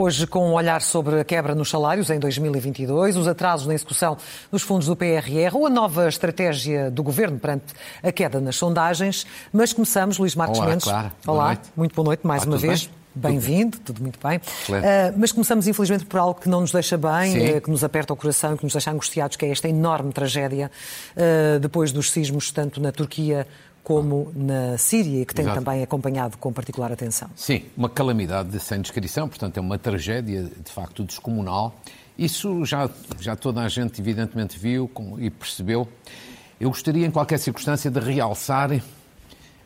Hoje, 0.00 0.28
com 0.28 0.50
um 0.50 0.52
olhar 0.52 0.80
sobre 0.80 1.18
a 1.18 1.24
quebra 1.24 1.56
nos 1.56 1.70
salários 1.70 2.08
em 2.08 2.20
2022, 2.20 3.16
os 3.16 3.26
atrasos 3.26 3.66
na 3.66 3.74
execução 3.74 4.16
dos 4.48 4.62
fundos 4.62 4.86
do 4.86 4.94
PRR 4.94 5.52
ou 5.52 5.66
a 5.66 5.68
nova 5.68 6.08
estratégia 6.08 6.88
do 6.88 7.02
governo 7.02 7.36
perante 7.36 7.74
a 8.00 8.12
queda 8.12 8.40
nas 8.40 8.54
sondagens. 8.54 9.26
Mas 9.52 9.72
começamos, 9.72 10.16
Luís 10.16 10.36
Marcos 10.36 10.60
Olá, 10.60 10.68
Mendes. 10.68 10.84
Clara. 10.84 11.12
Olá, 11.26 11.44
Boa 11.46 11.58
muito 11.76 11.96
boa 11.96 12.06
noite 12.06 12.24
mais 12.24 12.44
uma 12.44 12.56
vez. 12.56 12.86
bem? 12.86 12.98
Bem-vindo, 13.12 13.76
tudo 13.78 14.00
muito 14.00 14.20
bem. 14.24 14.40
Ah, 14.70 15.12
mas 15.16 15.32
começamos, 15.32 15.66
infelizmente, 15.66 16.06
por 16.06 16.20
algo 16.20 16.40
que 16.40 16.48
não 16.48 16.60
nos 16.60 16.70
deixa 16.70 16.96
bem, 16.96 17.56
eh, 17.56 17.60
que 17.60 17.68
nos 17.68 17.82
aperta 17.82 18.12
o 18.12 18.16
coração 18.16 18.54
e 18.54 18.58
que 18.58 18.62
nos 18.62 18.74
deixa 18.74 18.92
angustiados, 18.92 19.36
que 19.36 19.44
é 19.44 19.50
esta 19.50 19.68
enorme 19.68 20.12
tragédia 20.12 20.70
ah, 21.16 21.58
depois 21.58 21.90
dos 21.90 22.12
sismos, 22.12 22.52
tanto 22.52 22.80
na 22.80 22.92
Turquia 22.92 23.48
como 23.88 24.30
na 24.36 24.76
Síria, 24.76 25.24
que 25.24 25.34
tem 25.34 25.46
Exato. 25.46 25.64
também 25.64 25.82
acompanhado 25.82 26.36
com 26.36 26.52
particular 26.52 26.92
atenção. 26.92 27.30
Sim, 27.34 27.62
uma 27.74 27.88
calamidade 27.88 28.60
sem 28.60 28.82
descrição, 28.82 29.26
portanto 29.26 29.56
é 29.56 29.60
uma 29.62 29.78
tragédia 29.78 30.44
de 30.44 30.70
facto 30.70 31.02
descomunal. 31.02 31.74
Isso 32.18 32.66
já, 32.66 32.90
já 33.18 33.34
toda 33.34 33.62
a 33.62 33.68
gente 33.70 33.98
evidentemente 33.98 34.58
viu 34.58 34.90
e 35.18 35.30
percebeu. 35.30 35.88
Eu 36.60 36.68
gostaria 36.68 37.06
em 37.06 37.10
qualquer 37.10 37.38
circunstância 37.38 37.90
de 37.90 37.98
realçar 37.98 38.78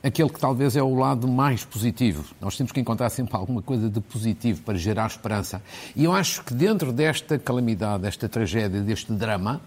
aquele 0.00 0.28
que 0.28 0.38
talvez 0.38 0.76
é 0.76 0.82
o 0.84 0.94
lado 0.94 1.26
mais 1.26 1.64
positivo. 1.64 2.24
Nós 2.40 2.56
temos 2.56 2.70
que 2.70 2.78
encontrar 2.78 3.10
sempre 3.10 3.34
alguma 3.34 3.60
coisa 3.60 3.90
de 3.90 4.00
positivo 4.00 4.62
para 4.62 4.78
gerar 4.78 5.08
esperança. 5.08 5.60
E 5.96 6.04
eu 6.04 6.12
acho 6.12 6.44
que 6.44 6.54
dentro 6.54 6.92
desta 6.92 7.40
calamidade, 7.40 8.04
desta 8.04 8.28
tragédia, 8.28 8.82
deste 8.82 9.12
drama, 9.12 9.60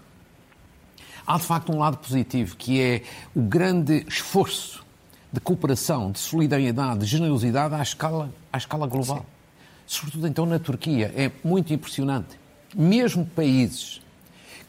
há 1.26 1.36
de 1.36 1.44
facto 1.44 1.72
um 1.72 1.78
lado 1.78 1.98
positivo, 1.98 2.56
que 2.56 2.80
é 2.80 3.02
o 3.34 3.42
grande 3.42 4.04
esforço 4.08 4.84
de 5.32 5.40
cooperação, 5.40 6.10
de 6.10 6.18
solidariedade, 6.18 7.00
de 7.00 7.06
generosidade 7.06 7.74
à 7.74 7.82
escala, 7.82 8.32
à 8.52 8.58
escala 8.58 8.86
global. 8.86 9.26
Sobretudo 9.86 10.26
então 10.26 10.46
na 10.46 10.58
Turquia. 10.58 11.12
É 11.16 11.30
muito 11.44 11.72
impressionante. 11.72 12.38
Mesmo 12.74 13.24
países 13.24 14.00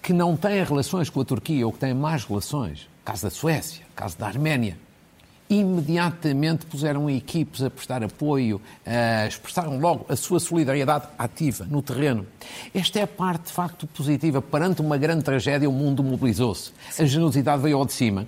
que 0.02 0.14
não 0.14 0.36
têm 0.38 0.64
relações 0.64 1.10
com 1.10 1.22
a 1.22 1.26
Turquia 1.26 1.66
ou 1.66 1.74
que 1.74 1.80
têm 1.80 1.94
mais 1.94 2.24
relações, 2.24 2.90
caso 3.04 3.24
da 3.24 3.30
Suécia, 3.30 3.86
caso 3.96 4.18
da 4.18 4.28
Arménia, 4.28 4.78
imediatamente 5.50 6.66
puseram 6.66 7.10
equipes 7.10 7.62
a 7.64 7.70
prestar 7.70 8.04
apoio, 8.04 8.62
a 8.86 9.28
expressaram 9.28 9.80
logo 9.80 10.06
a 10.10 10.16
sua 10.16 10.40
solidariedade 10.40 11.08
ativa 11.18 11.66
no 11.70 11.82
terreno. 11.82 12.26
Esta 12.74 13.00
é 13.00 13.04
a 13.04 13.08
parte, 13.08 13.48
de 13.48 13.54
facto, 13.54 13.88
positiva. 13.88 14.42
Perante 14.42 14.82
uma 14.82 14.98
grande 14.98 15.24
tragédia, 15.24 15.70
o 15.70 15.74
mundo 15.74 16.04
mobilizou-se. 16.04 16.72
A 17.00 17.06
generosidade 17.06 17.62
veio 17.62 17.78
ao 17.78 17.86
de 17.86 17.94
cima. 17.94 18.28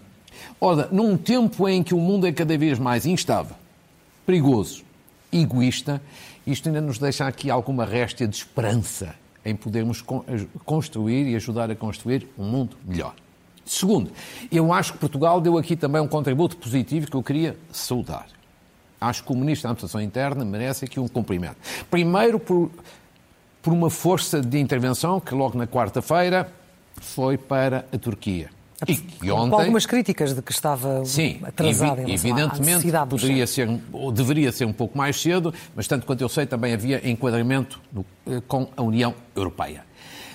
Ora, 0.61 0.87
num 0.91 1.17
tempo 1.17 1.67
em 1.67 1.83
que 1.83 1.93
o 1.93 1.99
mundo 1.99 2.25
é 2.25 2.31
cada 2.31 2.57
vez 2.57 2.79
mais 2.79 3.05
instável, 3.05 3.55
perigoso, 4.25 4.83
egoísta, 5.31 6.01
isto 6.47 6.69
ainda 6.69 6.81
nos 6.81 6.97
deixa 6.97 7.27
aqui 7.27 7.49
alguma 7.49 7.85
réstia 7.85 8.27
de 8.27 8.35
esperança 8.35 9.13
em 9.45 9.55
podermos 9.55 10.01
con- 10.01 10.23
construir 10.65 11.27
e 11.27 11.35
ajudar 11.35 11.69
a 11.69 11.75
construir 11.75 12.27
um 12.37 12.45
mundo 12.45 12.77
melhor. 12.85 13.13
Segundo, 13.69 14.11
eu 14.51 14.73
acho 14.73 14.93
que 14.93 14.99
Portugal 14.99 15.39
deu 15.39 15.55
aqui 15.57 15.75
também 15.75 16.01
um 16.01 16.07
contributo 16.07 16.57
positivo 16.57 17.05
que 17.09 17.15
eu 17.15 17.21
queria 17.21 17.55
saudar. 17.71 18.25
Acho 18.99 19.23
que 19.23 19.31
o 19.31 19.35
Ministro 19.35 19.63
da 19.63 19.69
Administração 19.69 20.01
Interna 20.01 20.43
merece 20.43 20.85
aqui 20.85 20.99
um 20.99 21.07
cumprimento. 21.07 21.55
Primeiro, 21.89 22.39
por, 22.39 22.71
por 23.61 23.71
uma 23.71 23.89
força 23.91 24.41
de 24.41 24.57
intervenção 24.59 25.19
que 25.19 25.35
logo 25.35 25.55
na 25.57 25.67
quarta-feira 25.67 26.51
foi 26.99 27.37
para 27.37 27.85
a 27.93 27.97
Turquia. 27.97 28.49
E 28.87 28.95
que 28.95 29.27
Com 29.27 29.33
ontem... 29.35 29.55
algumas 29.59 29.85
críticas 29.85 30.33
de 30.33 30.41
que 30.41 30.51
estava 30.51 31.05
Sim, 31.05 31.39
atrasada 31.43 32.01
evi- 32.01 32.13
em 32.13 32.17
relação 32.17 32.29
à 32.31 32.39
evidentemente 32.41 32.91
poderia 33.09 33.45
ser, 33.45 33.69
ou 33.93 34.11
deveria 34.11 34.51
ser 34.51 34.65
um 34.65 34.73
pouco 34.73 34.97
mais 34.97 35.21
cedo, 35.21 35.53
mas 35.75 35.85
tanto 35.87 36.05
quanto 36.07 36.21
eu 36.21 36.29
sei 36.29 36.45
também 36.47 36.73
havia 36.73 37.07
enquadramento 37.07 37.79
no- 37.93 38.05
eh, 38.25 38.41
com 38.47 38.67
a 38.75 38.81
União 38.81 39.13
Europeia. 39.35 39.83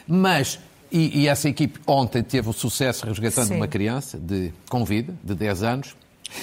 Mas, 0.06 0.61
e, 0.91 1.22
e 1.22 1.28
essa 1.28 1.49
equipe 1.49 1.81
ontem 1.87 2.22
teve 2.22 2.49
o 2.49 2.53
sucesso 2.53 3.06
resgatando 3.06 3.49
Sim. 3.49 3.56
uma 3.56 3.69
criança 3.69 4.19
de, 4.19 4.53
com 4.69 4.84
vida, 4.84 5.15
de 5.22 5.34
10 5.34 5.62
anos, 5.62 5.97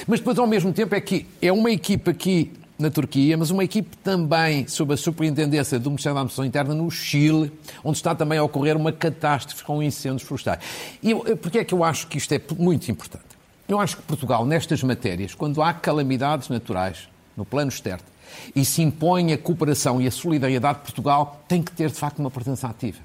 mas 0.08 0.20
depois 0.20 0.38
ao 0.38 0.48
mesmo 0.48 0.72
tempo 0.72 0.96
é 0.96 1.02
que 1.02 1.26
é 1.42 1.52
uma 1.52 1.72
equipe 1.72 2.10
aqui 2.10 2.52
na 2.82 2.90
Turquia, 2.90 3.38
mas 3.38 3.52
uma 3.52 3.64
equipe 3.64 3.96
também 3.98 4.68
sob 4.68 4.94
a 4.94 4.98
superintendência 4.98 5.80
do 5.80 5.90
Ministério 5.90 6.16
da 6.16 6.22
Administração 6.22 6.46
Interna 6.46 6.74
no 6.74 6.90
Chile, 6.90 7.52
onde 7.84 7.98
está 7.98 8.16
também 8.16 8.40
a 8.40 8.44
ocorrer 8.44 8.76
uma 8.76 8.92
catástrofe 8.92 9.64
com 9.64 9.82
incêndios 9.84 10.24
florestais. 10.24 10.60
E 11.02 11.14
porquê 11.36 11.60
é 11.60 11.64
que 11.64 11.74
eu 11.74 11.84
acho 11.84 12.08
que 12.08 12.18
isto 12.18 12.34
é 12.34 12.42
muito 12.58 12.90
importante? 12.90 13.26
Eu 13.68 13.80
acho 13.80 13.96
que 13.98 14.02
Portugal, 14.02 14.46
nestas 14.46 14.84
matérias, 14.84 15.36
quando 15.36 15.62
há 15.62 15.74
calamidades 15.74 16.50
naturais, 16.50 17.08
no 17.38 17.46
plano 17.46 17.70
externo, 17.70 18.04
e 18.56 18.66
se 18.66 18.82
impõe 18.82 19.32
a 19.32 19.38
cooperação 19.38 20.02
e 20.02 20.08
a 20.08 20.12
solidariedade, 20.12 20.80
Portugal 20.80 21.42
tem 21.48 21.62
que 21.62 21.72
ter, 21.72 21.90
de 21.90 21.98
facto, 21.98 22.20
uma 22.20 22.32
presença 22.32 22.68
ativa. 22.68 23.00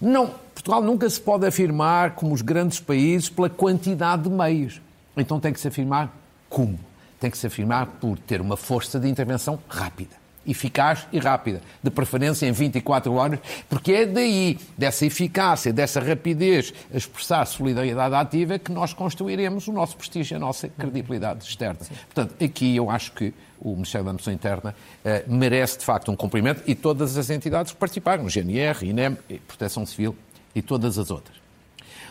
Não, 0.00 0.34
Portugal 0.62 0.80
nunca 0.80 1.10
se 1.10 1.20
pode 1.20 1.44
afirmar 1.44 2.12
como 2.12 2.32
os 2.32 2.40
grandes 2.40 2.78
países 2.78 3.28
pela 3.28 3.50
quantidade 3.50 4.22
de 4.22 4.30
meios. 4.30 4.80
Então 5.16 5.40
tem 5.40 5.52
que 5.52 5.58
se 5.58 5.66
afirmar 5.66 6.16
como? 6.48 6.78
Tem 7.18 7.28
que 7.28 7.36
se 7.36 7.48
afirmar 7.48 7.86
por 8.00 8.16
ter 8.16 8.40
uma 8.40 8.56
força 8.56 9.00
de 9.00 9.08
intervenção 9.08 9.58
rápida, 9.68 10.14
eficaz 10.46 11.04
e 11.12 11.18
rápida, 11.18 11.60
de 11.82 11.90
preferência 11.90 12.46
em 12.46 12.52
24 12.52 13.12
horas, 13.12 13.40
porque 13.68 13.92
é 13.92 14.06
daí, 14.06 14.56
dessa 14.78 15.04
eficácia, 15.04 15.72
dessa 15.72 15.98
rapidez, 15.98 16.72
a 16.94 16.96
expressar 16.96 17.44
solidariedade 17.44 18.14
ativa, 18.14 18.56
que 18.56 18.70
nós 18.70 18.94
construiremos 18.94 19.66
o 19.66 19.72
nosso 19.72 19.96
prestígio, 19.96 20.36
a 20.36 20.40
nossa 20.40 20.68
credibilidade 20.68 21.44
externa. 21.44 21.80
Portanto, 22.14 22.36
aqui 22.40 22.76
eu 22.76 22.88
acho 22.88 23.10
que 23.12 23.34
o 23.60 23.72
Ministério 23.72 24.04
da 24.04 24.10
Administração 24.12 24.32
Interna 24.32 24.76
eh, 25.04 25.24
merece, 25.26 25.80
de 25.80 25.84
facto, 25.84 26.12
um 26.12 26.16
cumprimento 26.16 26.62
e 26.68 26.74
todas 26.76 27.16
as 27.16 27.30
entidades 27.30 27.72
que 27.72 27.78
participaram, 27.78 28.28
GNR, 28.28 28.86
INEM, 28.88 29.18
Proteção 29.48 29.84
Civil 29.84 30.16
e 30.54 30.60
todas 30.62 30.98
as 30.98 31.10
outras. 31.10 31.36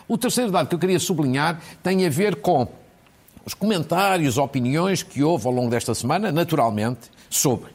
O 0.08 0.18
terceiro 0.18 0.50
dado 0.50 0.68
que 0.68 0.74
eu 0.74 0.78
queria 0.78 0.98
sublinhar 0.98 1.60
tem 1.82 2.04
a 2.06 2.10
ver 2.10 2.36
com 2.36 2.66
os 3.44 3.54
comentários, 3.54 4.38
opiniões 4.38 5.02
que 5.02 5.22
houve 5.22 5.46
ao 5.46 5.52
longo 5.52 5.70
desta 5.70 5.94
semana, 5.94 6.30
naturalmente, 6.32 7.10
sobre. 7.30 7.70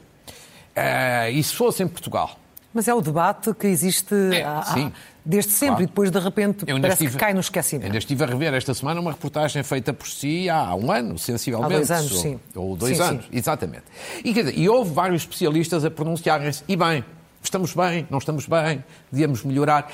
eh, 0.76 1.32
e 1.32 1.44
se 1.44 1.54
fosse 1.54 1.82
em 1.84 1.88
Portugal? 1.88 2.38
Mas 2.74 2.88
é 2.88 2.94
o 2.94 3.02
debate 3.02 3.54
que 3.56 3.66
existe 3.66 4.14
É, 4.34 4.44
há- 4.44 4.62
sim. 4.62 4.92
desde 5.26 5.52
sempre 5.52 5.68
Claro. 5.78 5.84
e 5.84 5.88
depois 5.88 6.12
de 6.12 6.20
repente 6.20 6.64
Eu 6.68 6.80
parece 6.80 6.94
estive- 7.06 7.12
que 7.14 7.18
cai 7.18 7.34
no 7.34 7.40
esquecimento. 7.40 7.86
Ainda 7.86 7.98
estive 7.98 8.24
a 8.24 8.28
rever 8.28 8.54
esta 8.54 8.74
semana 8.76 9.02
uma 9.02 9.12
reportagem 9.12 9.64
feita 9.64 9.92
por 9.94 10.08
si 10.08 10.48
há 10.48 10.76
um 10.76 10.92
ano, 10.92 11.18
sensivelmente. 11.18 11.74
Há 11.74 11.78
dois 11.78 11.90
anos, 11.92 12.12
ou, 12.12 12.18
sim. 12.22 12.40
Ou 12.56 12.76
dois 12.76 12.98
Sim, 12.98 13.04
anos, 13.04 13.24
sim. 13.26 13.30
exatamente. 13.34 13.86
E, 14.24 14.32
quer 14.34 14.44
dizer, 14.44 14.58
e 14.60 14.70
houve 14.70 14.94
vários 14.94 15.24
especialistas 15.24 15.84
a 15.84 15.90
pronunciarem-se. 15.90 16.64
E 16.68 16.76
bem, 16.76 17.04
estamos 17.42 17.74
bem, 17.74 18.06
não 18.12 18.20
estamos 18.20 18.46
bem, 18.46 18.84
devíamos 19.12 19.44
melhorar. 19.44 19.92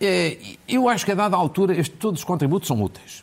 Eh, 0.00 0.56
Eu 0.66 0.88
acho 0.88 1.04
que 1.04 1.12
a 1.12 1.14
dada 1.14 1.36
altura 1.36 1.74
este- 1.78 1.94
todos 1.96 2.20
os 2.20 2.24
contributos 2.24 2.66
são 2.68 2.80
úteis. 2.82 3.22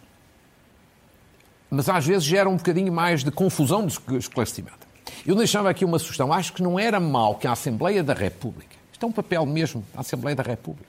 Mas 1.70 1.90
às 1.90 2.06
vezes 2.06 2.24
gera 2.24 2.48
um 2.50 2.56
bocadinho 2.56 2.92
mais 2.94 3.24
de 3.24 3.32
confusão 3.32 3.86
do 3.86 4.18
esclarecimento. 4.18 4.88
Eu 5.26 5.36
deixava 5.36 5.70
aqui 5.70 5.84
uma 5.84 6.00
sugestão. 6.00 6.32
Acho 6.32 6.54
que 6.54 6.62
não 6.64 6.80
era 6.80 7.00
mal 7.00 7.36
que 7.36 7.48
a 7.48 7.52
Assembleia 7.52 8.04
da 8.04 8.14
República, 8.14 8.76
isto 8.92 9.04
é 9.06 9.10
um 9.10 9.12
papel 9.12 9.46
mesmo 9.46 9.84
da 9.94 10.02
Assembleia 10.02 10.36
da 10.36 10.44
República, 10.44 10.88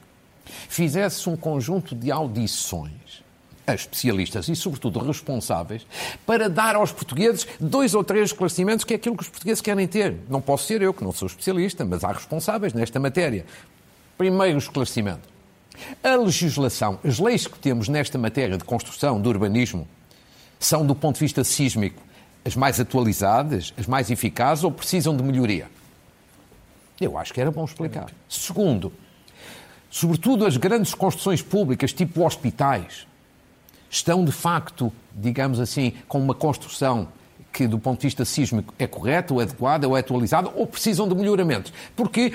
fizesse 0.68 1.28
um 1.28 1.36
conjunto 1.36 1.94
de 1.94 2.10
audições 2.12 3.22
a 3.66 3.74
especialistas 3.74 4.48
e, 4.48 4.56
sobretudo, 4.56 4.98
responsáveis 5.00 5.86
para 6.24 6.48
dar 6.48 6.74
aos 6.76 6.90
portugueses 6.92 7.46
dois 7.60 7.94
ou 7.94 8.02
três 8.04 8.30
esclarecimentos 8.30 8.84
que 8.84 8.94
é 8.94 8.96
aquilo 8.96 9.16
que 9.16 9.22
os 9.24 9.28
portugueses 9.28 9.60
querem 9.60 9.86
ter. 9.86 10.16
Não 10.28 10.40
posso 10.40 10.66
ser 10.66 10.80
eu, 10.80 10.94
que 10.94 11.02
não 11.04 11.12
sou 11.12 11.26
especialista, 11.26 11.84
mas 11.84 12.02
há 12.04 12.12
responsáveis 12.12 12.72
nesta 12.72 12.98
matéria. 13.00 13.44
Primeiro 14.16 14.58
esclarecimento. 14.58 15.28
A 16.02 16.16
legislação, 16.16 16.98
as 17.04 17.18
leis 17.18 17.46
que 17.46 17.58
temos 17.58 17.88
nesta 17.88 18.18
matéria 18.18 18.56
de 18.56 18.64
construção, 18.64 19.20
de 19.20 19.28
urbanismo, 19.28 19.86
são, 20.58 20.86
do 20.86 20.94
ponto 20.94 21.14
de 21.14 21.20
vista 21.20 21.44
sísmico, 21.44 22.02
as 22.44 22.56
mais 22.56 22.80
atualizadas, 22.80 23.72
as 23.76 23.86
mais 23.86 24.10
eficazes 24.10 24.64
ou 24.64 24.70
precisam 24.70 25.16
de 25.16 25.22
melhoria? 25.22 25.68
Eu 27.00 27.16
acho 27.16 27.32
que 27.32 27.40
era 27.40 27.50
bom 27.50 27.64
explicar. 27.64 28.10
Segundo, 28.28 28.92
sobretudo 29.90 30.44
as 30.44 30.56
grandes 30.56 30.94
construções 30.94 31.42
públicas, 31.42 31.92
tipo 31.92 32.24
hospitais, 32.26 33.06
estão 33.90 34.24
de 34.24 34.32
facto, 34.32 34.92
digamos 35.14 35.60
assim, 35.60 35.92
com 36.08 36.18
uma 36.18 36.34
construção 36.34 37.08
que 37.52 37.66
do 37.66 37.78
ponto 37.78 38.00
de 38.00 38.06
vista 38.06 38.24
sísmico 38.24 38.74
é 38.78 38.86
correta, 38.86 39.32
ou 39.32 39.40
adequada, 39.40 39.88
ou 39.88 39.96
é 39.96 40.00
atualizada, 40.00 40.50
ou 40.54 40.66
precisam 40.66 41.08
de 41.08 41.14
melhoramentos. 41.14 41.72
Porque 41.96 42.32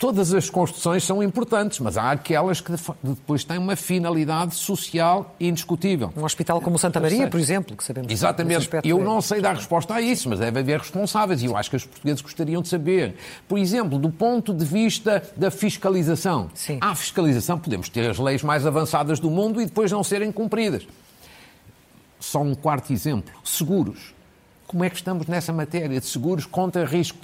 todas 0.00 0.32
as 0.32 0.48
construções 0.48 1.04
são 1.04 1.22
importantes, 1.22 1.78
mas 1.78 1.98
há 1.98 2.10
aquelas 2.10 2.58
que 2.58 2.72
depois 3.02 3.44
têm 3.44 3.58
uma 3.58 3.76
finalidade 3.76 4.54
social 4.54 5.36
indiscutível. 5.38 6.10
Um 6.16 6.24
hospital 6.24 6.58
como 6.58 6.76
o 6.76 6.78
Santa 6.78 6.98
Maria, 6.98 7.28
por 7.28 7.38
exemplo, 7.38 7.76
que 7.76 7.84
sabemos 7.84 8.08
que 8.08 8.14
Exatamente. 8.14 8.56
aspecto 8.56 8.88
Eu 8.88 9.04
não 9.04 9.20
sei 9.20 9.42
dar 9.42 9.54
resposta 9.54 9.94
a 9.94 10.00
isso, 10.00 10.30
mas 10.30 10.38
deve 10.38 10.58
haver 10.58 10.78
responsáveis 10.78 11.42
e 11.42 11.44
eu 11.44 11.54
acho 11.54 11.68
que 11.68 11.76
os 11.76 11.84
portugueses 11.84 12.22
gostariam 12.22 12.62
de 12.62 12.68
saber. 12.68 13.14
Por 13.46 13.58
exemplo, 13.58 13.98
do 13.98 14.08
ponto 14.08 14.54
de 14.54 14.64
vista 14.64 15.22
da 15.36 15.50
fiscalização. 15.50 16.50
Sim. 16.54 16.78
Há 16.80 16.94
fiscalização, 16.94 17.58
podemos 17.58 17.90
ter 17.90 18.08
as 18.08 18.18
leis 18.18 18.42
mais 18.42 18.66
avançadas 18.66 19.20
do 19.20 19.30
mundo 19.30 19.60
e 19.60 19.66
depois 19.66 19.92
não 19.92 20.02
serem 20.02 20.32
cumpridas. 20.32 20.88
Só 22.18 22.40
um 22.40 22.54
quarto 22.54 22.90
exemplo: 22.90 23.30
seguros. 23.44 24.14
Como 24.70 24.84
é 24.84 24.88
que 24.88 24.94
estamos 24.94 25.26
nessa 25.26 25.52
matéria 25.52 25.98
de 25.98 26.06
seguros 26.06 26.46
contra 26.46 26.84
risco 26.84 27.18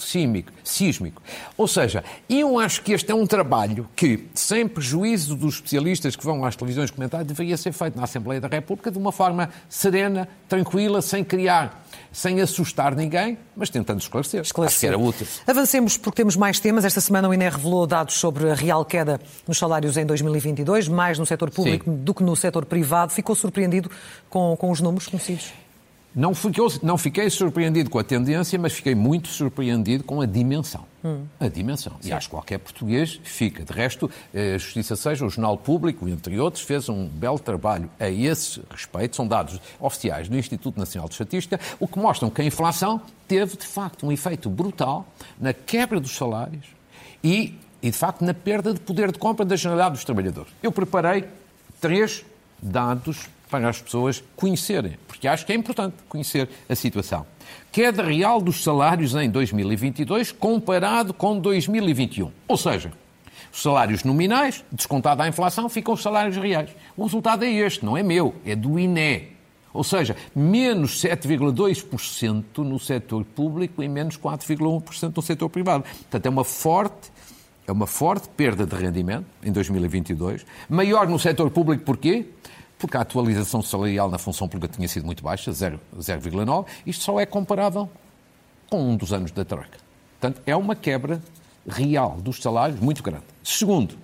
sísmico. 0.65 1.23
Ou 1.57 1.69
seja, 1.69 2.03
eu 2.29 2.59
acho 2.59 2.83
que 2.83 2.93
este 2.93 3.13
é 3.13 3.15
um 3.15 3.25
trabalho 3.25 3.89
que, 3.95 4.27
sem 4.35 4.67
prejuízo 4.67 5.37
dos 5.37 5.55
especialistas 5.55 6.17
que 6.17 6.25
vão 6.25 6.45
às 6.45 6.57
televisões 6.57 6.91
comentar, 6.91 7.25
deveria 7.25 7.57
ser 7.57 7.71
feito 7.71 7.97
na 7.97 8.03
Assembleia 8.03 8.41
da 8.41 8.49
República 8.49 8.91
de 8.91 8.99
uma 8.99 9.13
forma 9.13 9.49
serena, 9.69 10.29
tranquila, 10.49 11.01
sem 11.01 11.23
criar, 11.23 11.87
sem 12.11 12.41
assustar 12.41 12.97
ninguém, 12.97 13.39
mas 13.55 13.71
tentando 13.71 14.01
esclarecer. 14.01 14.41
esclarecer. 14.41 14.75
Acho 14.75 14.81
que 14.81 14.87
era 14.89 14.99
útil. 14.99 15.27
Avancemos 15.47 15.97
porque 15.97 16.17
temos 16.17 16.35
mais 16.35 16.59
temas. 16.59 16.85
Esta 16.85 17.01
semana 17.01 17.29
o 17.29 17.35
INE 17.35 17.49
revelou 17.49 17.87
dados 17.87 18.15
sobre 18.17 18.51
a 18.51 18.55
real 18.57 18.85
queda 18.85 19.21
nos 19.47 19.57
salários 19.57 19.97
em 19.97 20.05
2022, 20.05 20.89
mais 20.89 21.17
no 21.17 21.25
setor 21.25 21.53
público 21.53 21.89
Sim. 21.89 21.97
do 21.99 22.13
que 22.13 22.25
no 22.25 22.35
setor 22.35 22.65
privado. 22.65 23.13
Ficou 23.13 23.37
surpreendido 23.37 23.89
com, 24.29 24.57
com 24.57 24.73
os 24.73 24.81
números 24.81 25.07
conhecidos? 25.07 25.53
Não, 26.17 26.35
ficou, 26.35 26.73
não 26.83 26.97
fiquei 26.97 27.29
surpreendido 27.29 27.91
com 27.91 27.99
a 27.99 28.03
tendência, 28.03 28.59
mas 28.59 28.73
fiquei 28.73 28.95
muito 28.95 29.29
surpreendido 29.29 30.03
com 30.03 30.23
a 30.23 30.25
dimensão. 30.25 30.87
Hum. 31.05 31.27
A 31.39 31.47
dimensão. 31.47 31.93
Sim. 32.01 32.09
E 32.09 32.13
acho 32.15 32.29
que 32.29 32.35
qualquer 32.35 32.59
português 32.59 33.21
fica. 33.23 33.63
De 33.63 33.71
resto, 33.71 34.11
eh, 34.33 34.55
a 34.55 34.59
Justiça 34.59 34.97
Seja, 34.97 35.27
o 35.27 35.29
Jornal 35.29 35.59
Público, 35.59 36.09
entre 36.09 36.41
outros, 36.41 36.65
fez 36.65 36.89
um 36.89 37.07
belo 37.07 37.39
trabalho 37.39 37.91
a 38.01 38.09
esse 38.09 38.63
respeito. 38.71 39.15
São 39.15 39.29
dados 39.29 39.61
oficiais 39.79 40.27
do 40.27 40.39
Instituto 40.39 40.79
Nacional 40.79 41.07
de 41.07 41.13
Estatística, 41.13 41.61
o 41.79 41.87
que 41.87 41.99
mostram 41.99 42.31
que 42.31 42.41
a 42.41 42.45
inflação 42.47 42.99
teve, 43.29 43.55
de 43.59 43.67
facto, 43.67 44.07
um 44.07 44.11
efeito 44.11 44.49
brutal 44.49 45.07
na 45.39 45.53
quebra 45.53 46.01
dos 46.01 46.17
salários 46.17 46.65
e, 47.23 47.59
e 47.83 47.91
de 47.91 47.97
facto, 47.97 48.25
na 48.25 48.33
perda 48.33 48.73
de 48.73 48.81
poder 48.81 49.13
de 49.13 49.19
compra 49.19 49.45
da 49.45 49.55
generalidade 49.55 49.97
dos 49.97 50.05
trabalhadores. 50.05 50.51
Eu 50.63 50.73
preparei 50.73 51.25
três 51.79 52.25
dados 52.63 53.29
para 53.51 53.69
as 53.69 53.81
pessoas 53.81 54.23
conhecerem, 54.35 54.99
porque 55.07 55.29
acho 55.29 55.47
que 55.47 55.53
é 55.53 55.57
importante 55.57 55.95
conhecer 56.09 56.49
a 56.69 56.75
situação. 56.75 57.27
Queda 57.71 58.03
real 58.03 58.41
dos 58.41 58.63
salários 58.63 59.15
em 59.15 59.31
2022 59.31 60.33
comparado 60.33 61.15
com 61.15 61.39
2021. 61.39 62.33
Ou 62.49 62.57
seja, 62.57 62.93
os 63.53 63.63
salários 63.63 64.05
nominais, 64.05 64.65
descontada 64.71 65.23
a 65.23 65.29
inflação, 65.29 65.69
ficam 65.69 65.95
os 65.95 66.03
salários 66.03 66.37
reais. 66.37 66.71
O 66.97 67.05
resultado 67.05 67.45
é 67.45 67.51
este, 67.51 67.85
não 67.85 67.97
é 67.97 68.03
meu, 68.03 68.35
é 68.45 68.57
do 68.57 68.79
INE. 68.79 69.37
Ou 69.73 69.85
seja, 69.85 70.17
menos 70.35 71.03
7,2% 71.03 72.59
no 72.59 72.79
setor 72.79 73.25
público 73.25 73.83
e 73.83 73.89
menos 73.89 74.17
4,1% 74.17 75.15
no 75.15 75.23
setor 75.23 75.51
privado. 75.51 75.85
Portanto, 75.85 76.27
é 76.27 76.31
uma 76.31 76.45
forte 76.45 77.13
é 77.67 77.73
uma 77.73 77.87
forte 77.87 78.29
perda 78.29 78.65
de 78.65 78.77
rendimento 78.77 79.27
em 79.43 79.51
2022, 79.51 80.47
maior 80.69 81.09
no 81.09 81.19
setor 81.19 81.51
público 81.51 81.83
porquê? 81.83 82.27
Porque 82.79 82.97
a 82.97 83.01
atualização 83.01 83.63
salarial 83.63 84.11
na 84.11 84.19
função 84.19 84.49
pública 84.49 84.75
tinha 84.75 84.89
sido 84.89 85.07
muito 85.07 85.23
baixa, 85.23 85.51
0,9, 85.51 86.67
isto 86.87 87.05
só 87.05 87.19
é 87.19 87.27
comparável 87.27 87.89
com 88.69 88.81
um 88.83 88.97
dos 88.97 89.13
anos 89.13 89.31
da 89.31 89.45
Troika. 89.45 89.79
Portanto, 90.21 90.43
é 90.47 90.55
uma 90.57 90.75
quebra 90.75 91.23
real 91.67 92.19
dos 92.21 92.41
salários 92.41 92.81
muito 92.81 93.03
grande. 93.03 93.25
Segundo, 93.43 93.97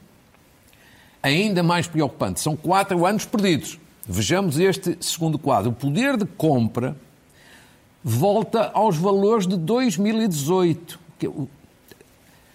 ainda 1.22 1.62
mais 1.62 1.86
preocupante, 1.86 2.40
são 2.40 2.56
quatro 2.56 3.04
anos 3.06 3.24
perdidos. 3.24 3.78
Vejamos 4.06 4.58
este 4.58 4.96
segundo 5.00 5.38
quadro. 5.38 5.70
O 5.70 5.74
poder 5.74 6.16
de 6.16 6.24
compra 6.24 6.96
volta 8.02 8.70
aos 8.74 8.96
valores 8.96 9.46
de 9.46 9.56
2018. 9.56 10.98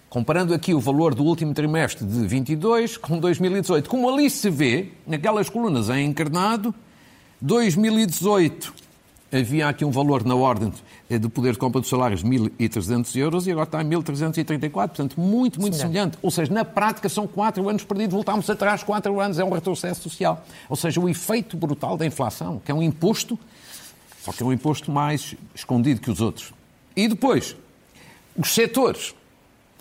Comparando 0.10 0.54
aqui 0.54 0.74
o 0.74 0.80
valor 0.80 1.14
do 1.14 1.24
último 1.24 1.54
trimestre 1.54 2.06
de 2.06 2.28
22 2.28 2.96
com 2.96 3.20
2018. 3.20 3.90
Como 3.90 4.10
ali 4.10 4.30
se 4.30 4.50
vê, 4.50 4.90
naquelas 5.06 5.50
colunas 5.50 5.90
em 5.90 6.06
encarnado, 6.06 6.74
2018 7.42 8.74
havia 9.32 9.68
aqui 9.68 9.84
um 9.84 9.92
valor 9.92 10.24
na 10.24 10.34
ordem 10.34 10.72
de 11.10 11.30
poder 11.30 11.52
de 11.52 11.60
compra 11.60 11.82
dos 11.82 11.90
salários 11.90 12.24
de 12.24 12.30
1.300 12.30 13.16
euros 13.18 13.48
e 13.48 13.52
agora 13.52 13.66
está 13.66 13.82
em 13.82 13.90
1.334, 13.90 14.72
portanto, 14.72 15.20
muito, 15.20 15.60
muito 15.60 15.76
semelhante. 15.76 16.18
Ou 16.22 16.32
seja, 16.32 16.54
na 16.54 16.64
prática 16.64 17.10
são 17.10 17.28
quatro 17.28 17.68
anos 17.68 17.84
perdidos, 17.84 18.14
voltámos 18.14 18.50
atrás 18.50 18.84
quatro 18.84 19.20
anos, 19.20 19.38
é 19.40 19.44
um 19.44 19.52
retrocesso 19.52 20.02
social. 20.02 20.46
Ou 20.70 20.78
seja, 20.78 21.02
o 21.02 21.10
efeito 21.10 21.58
brutal 21.58 21.98
da 21.98 22.06
inflação, 22.06 22.62
que 22.64 22.72
é 22.72 22.74
um 22.74 22.82
imposto, 22.82 23.38
só 24.24 24.32
que 24.32 24.42
é 24.42 24.46
um 24.46 24.54
imposto 24.54 24.90
mais 24.90 25.36
escondido 25.54 26.00
que 26.00 26.10
os 26.10 26.22
outros. 26.22 26.54
E 26.96 27.08
depois, 27.10 27.56
os 28.38 28.54
setores 28.54 29.14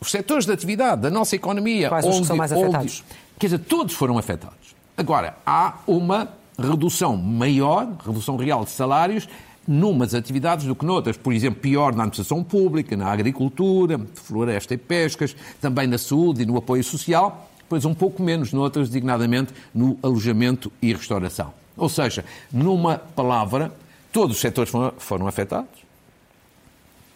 os 0.01 0.11
setores 0.11 0.47
de 0.47 0.53
atividade 0.53 1.03
da 1.03 1.11
nossa 1.11 1.37
economia. 1.37 1.89
Quais 1.89 2.05
onde, 2.05 2.15
os 2.15 2.21
que 2.23 2.27
são 2.27 2.37
mais 2.37 2.53
afetados? 2.53 3.05
Onde, 3.05 3.19
quer 3.39 3.47
dizer, 3.47 3.59
todos 3.61 3.95
foram 3.95 4.19
afetados. 4.19 4.75
Agora, 4.97 5.37
há 5.45 5.79
uma 5.87 6.29
redução 6.59 7.17
maior, 7.17 7.89
redução 8.05 8.37
real 8.37 8.65
de 8.65 8.71
salários, 8.71 9.29
numas 9.67 10.15
atividades 10.15 10.65
do 10.65 10.75
que 10.75 10.85
noutras. 10.85 11.17
Por 11.17 11.33
exemplo, 11.33 11.61
pior 11.61 11.95
na 11.95 12.05
administração 12.05 12.43
pública, 12.43 12.97
na 12.97 13.11
agricultura, 13.11 14.01
floresta 14.15 14.75
e 14.75 14.79
pescas, 14.79 15.37
também 15.61 15.87
na 15.87 15.99
saúde 15.99 16.43
e 16.43 16.47
no 16.47 16.57
apoio 16.57 16.85
social, 16.85 17.51
pois 17.69 17.85
um 17.85 17.95
pouco 17.95 18.23
menos 18.23 18.53
noutras, 18.53 18.89
designadamente 18.89 19.53
no 19.75 19.99
alojamento 20.03 20.73
e 20.81 20.93
restauração. 20.93 21.53
Ou 21.77 21.89
seja, 21.89 22.25
numa 22.51 22.97
palavra, 22.99 23.73
todos 24.13 24.37
os 24.37 24.41
setores 24.41 24.71
foram, 24.71 24.95
foram 24.99 25.27
afetados. 25.27 25.69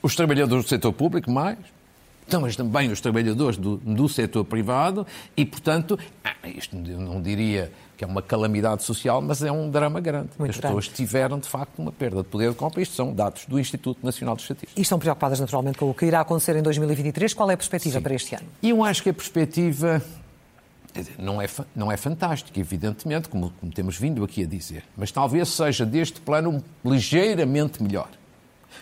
Os 0.03 0.17
trabalhadores 0.17 0.65
do 0.65 0.69
setor 0.69 0.93
público, 0.93 1.31
mais, 1.31 1.59
mas 2.39 2.55
também 2.55 2.91
os 2.91 3.01
trabalhadores 3.01 3.57
do, 3.57 3.79
do 3.79 4.09
setor 4.09 4.45
privado 4.45 5.07
e, 5.35 5.47
portanto, 5.47 5.99
ah, 6.23 6.35
isto 6.45 6.77
não 6.77 7.23
diria 7.23 7.73
que 7.97 8.05
é 8.05 8.07
uma 8.07 8.23
calamidade 8.23 8.83
social, 8.83 9.21
mas 9.21 9.43
é 9.43 9.53
um 9.53 9.71
drama 9.71 10.01
grande. 10.01 10.31
Muito 10.39 10.51
As 10.51 10.57
grande. 10.57 10.75
pessoas 10.75 10.89
tiveram, 10.89 11.39
de 11.39 11.49
facto, 11.49 11.79
uma 11.81 11.93
perda 11.93 12.23
de 12.23 12.29
poder 12.29 12.51
de 12.51 12.57
compra. 12.57 12.81
Isto 12.81 12.95
são 12.95 13.13
dados 13.13 13.45
do 13.47 13.59
Instituto 13.59 13.99
Nacional 14.03 14.37
de 14.37 14.43
Estatística. 14.43 14.73
E 14.79 14.83
estão 14.83 14.99
preocupadas, 14.99 15.39
naturalmente, 15.39 15.77
com 15.77 15.91
o 15.91 15.93
que 15.93 16.07
irá 16.07 16.21
acontecer 16.21 16.57
em 16.57 16.63
2023. 16.63 17.35
Qual 17.35 17.51
é 17.51 17.55
a 17.55 17.57
perspectiva 17.57 17.99
Sim. 17.99 18.03
para 18.03 18.15
este 18.15 18.35
ano? 18.35 18.47
Eu 18.63 18.83
acho 18.83 19.03
que 19.03 19.11
a 19.11 19.13
perspectiva 19.15 20.03
não 21.19 21.41
é, 21.41 21.47
não 21.75 21.93
é 21.93 21.97
fantástica, 21.97 22.59
evidentemente, 22.59 23.29
como, 23.29 23.53
como 23.61 23.73
temos 23.73 23.99
vindo 23.99 24.25
aqui 24.25 24.45
a 24.45 24.47
dizer, 24.47 24.85
mas 24.97 25.13
talvez 25.13 25.49
seja 25.51 25.85
deste 25.85 26.21
plano 26.21 26.65
ligeiramente 26.85 27.83
melhor. 27.83 28.09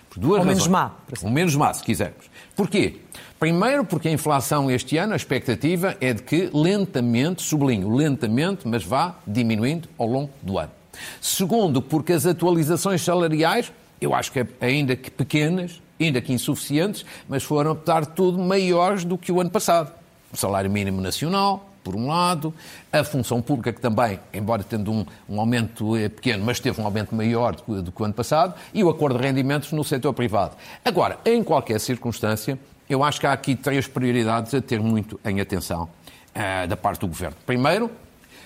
Por 0.08 0.20
duas 0.20 0.40
Ou 0.40 0.46
menos 0.46 0.66
má. 0.66 0.92
Ou 1.22 1.30
menos 1.30 1.54
má, 1.54 1.72
se 1.72 1.82
quisermos. 1.82 2.30
Porquê? 2.58 2.96
Primeiro, 3.38 3.84
porque 3.84 4.08
a 4.08 4.10
inflação 4.10 4.69
este 4.69 4.96
ano, 4.96 5.12
a 5.12 5.16
expectativa 5.16 5.96
é 6.00 6.12
de 6.12 6.25
que 6.25 6.50
lentamente, 6.52 7.40
sublinho, 7.40 7.94
lentamente, 7.94 8.66
mas 8.66 8.82
vá 8.82 9.14
diminuindo 9.25 9.88
ao 9.97 10.09
longo 10.09 10.32
do 10.42 10.59
ano. 10.59 10.73
Segundo, 11.21 11.80
porque 11.80 12.12
as 12.12 12.26
atualizações 12.26 13.00
salariais, 13.00 13.73
eu 14.00 14.12
acho 14.12 14.32
que 14.32 14.44
ainda 14.61 14.97
que 14.97 15.09
pequenas, 15.09 15.80
ainda 16.00 16.21
que 16.21 16.32
insuficientes, 16.32 17.06
mas 17.28 17.44
foram, 17.44 17.71
apesar 17.71 18.00
de 18.00 18.09
tudo, 18.09 18.40
maiores 18.40 19.04
do 19.04 19.16
que 19.16 19.30
o 19.30 19.40
ano 19.40 19.50
passado. 19.50 19.92
O 20.32 20.37
salário 20.37 20.68
mínimo 20.68 21.00
nacional, 21.00 21.67
por 21.82 21.97
um 21.97 22.08
lado, 22.08 22.52
a 22.92 23.02
função 23.04 23.40
pública, 23.40 23.73
que 23.73 23.80
também, 23.80 24.18
embora 24.32 24.62
tendo 24.62 24.92
um, 24.92 25.06
um 25.28 25.40
aumento 25.40 25.97
eh, 25.97 26.08
pequeno, 26.08 26.44
mas 26.44 26.61
teve 26.61 26.80
um 26.80 26.85
aumento 26.85 27.14
maior 27.14 27.54
do 27.54 27.82
do 27.82 27.92
que 27.92 28.02
o 28.02 28.04
ano 28.04 28.14
passado, 28.14 28.54
e 28.75 28.82
o 28.82 28.88
acordo 28.88 29.18
de 29.18 29.25
rendimentos 29.25 29.73
no 29.73 29.85
setor 29.85 30.12
privado. 30.12 30.56
Agora, 30.85 31.18
em 31.25 31.42
qualquer 31.42 31.78
circunstância, 31.80 32.58
eu 32.88 33.04
acho 33.04 33.20
que 33.20 33.26
há 33.26 33.32
aqui 33.32 33.54
três 33.54 33.87
prioridades 33.87 34.54
a 34.54 34.61
ter 34.61 34.80
muito 34.80 35.20
em 35.25 35.40
atenção 35.40 35.85
uh, 35.85 36.66
da 36.66 36.76
parte 36.76 37.00
do 37.00 37.06
Governo. 37.08 37.37
Primeiro, 37.44 37.90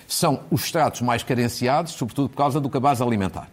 são 0.07 0.41
os 0.51 0.65
estratos 0.65 1.01
mais 1.01 1.23
carenciados, 1.23 1.93
sobretudo 1.93 2.29
por 2.29 2.37
causa 2.37 2.59
do 2.59 2.69
cabaz 2.69 3.01
alimentar. 3.01 3.49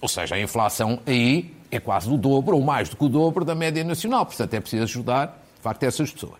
Ou 0.00 0.08
seja, 0.08 0.34
a 0.34 0.40
inflação 0.40 1.00
aí 1.06 1.54
é 1.70 1.80
quase 1.80 2.08
o 2.10 2.16
dobro, 2.16 2.56
ou 2.56 2.62
mais 2.62 2.88
do 2.88 2.96
que 2.96 3.04
o 3.04 3.08
dobro 3.08 3.44
da 3.44 3.54
média 3.54 3.82
nacional. 3.82 4.26
Portanto, 4.26 4.54
é 4.54 4.60
preciso 4.60 4.82
ajudar, 4.84 5.26
de 5.56 5.62
facto, 5.62 5.82
essas 5.82 6.10
pessoas. 6.10 6.34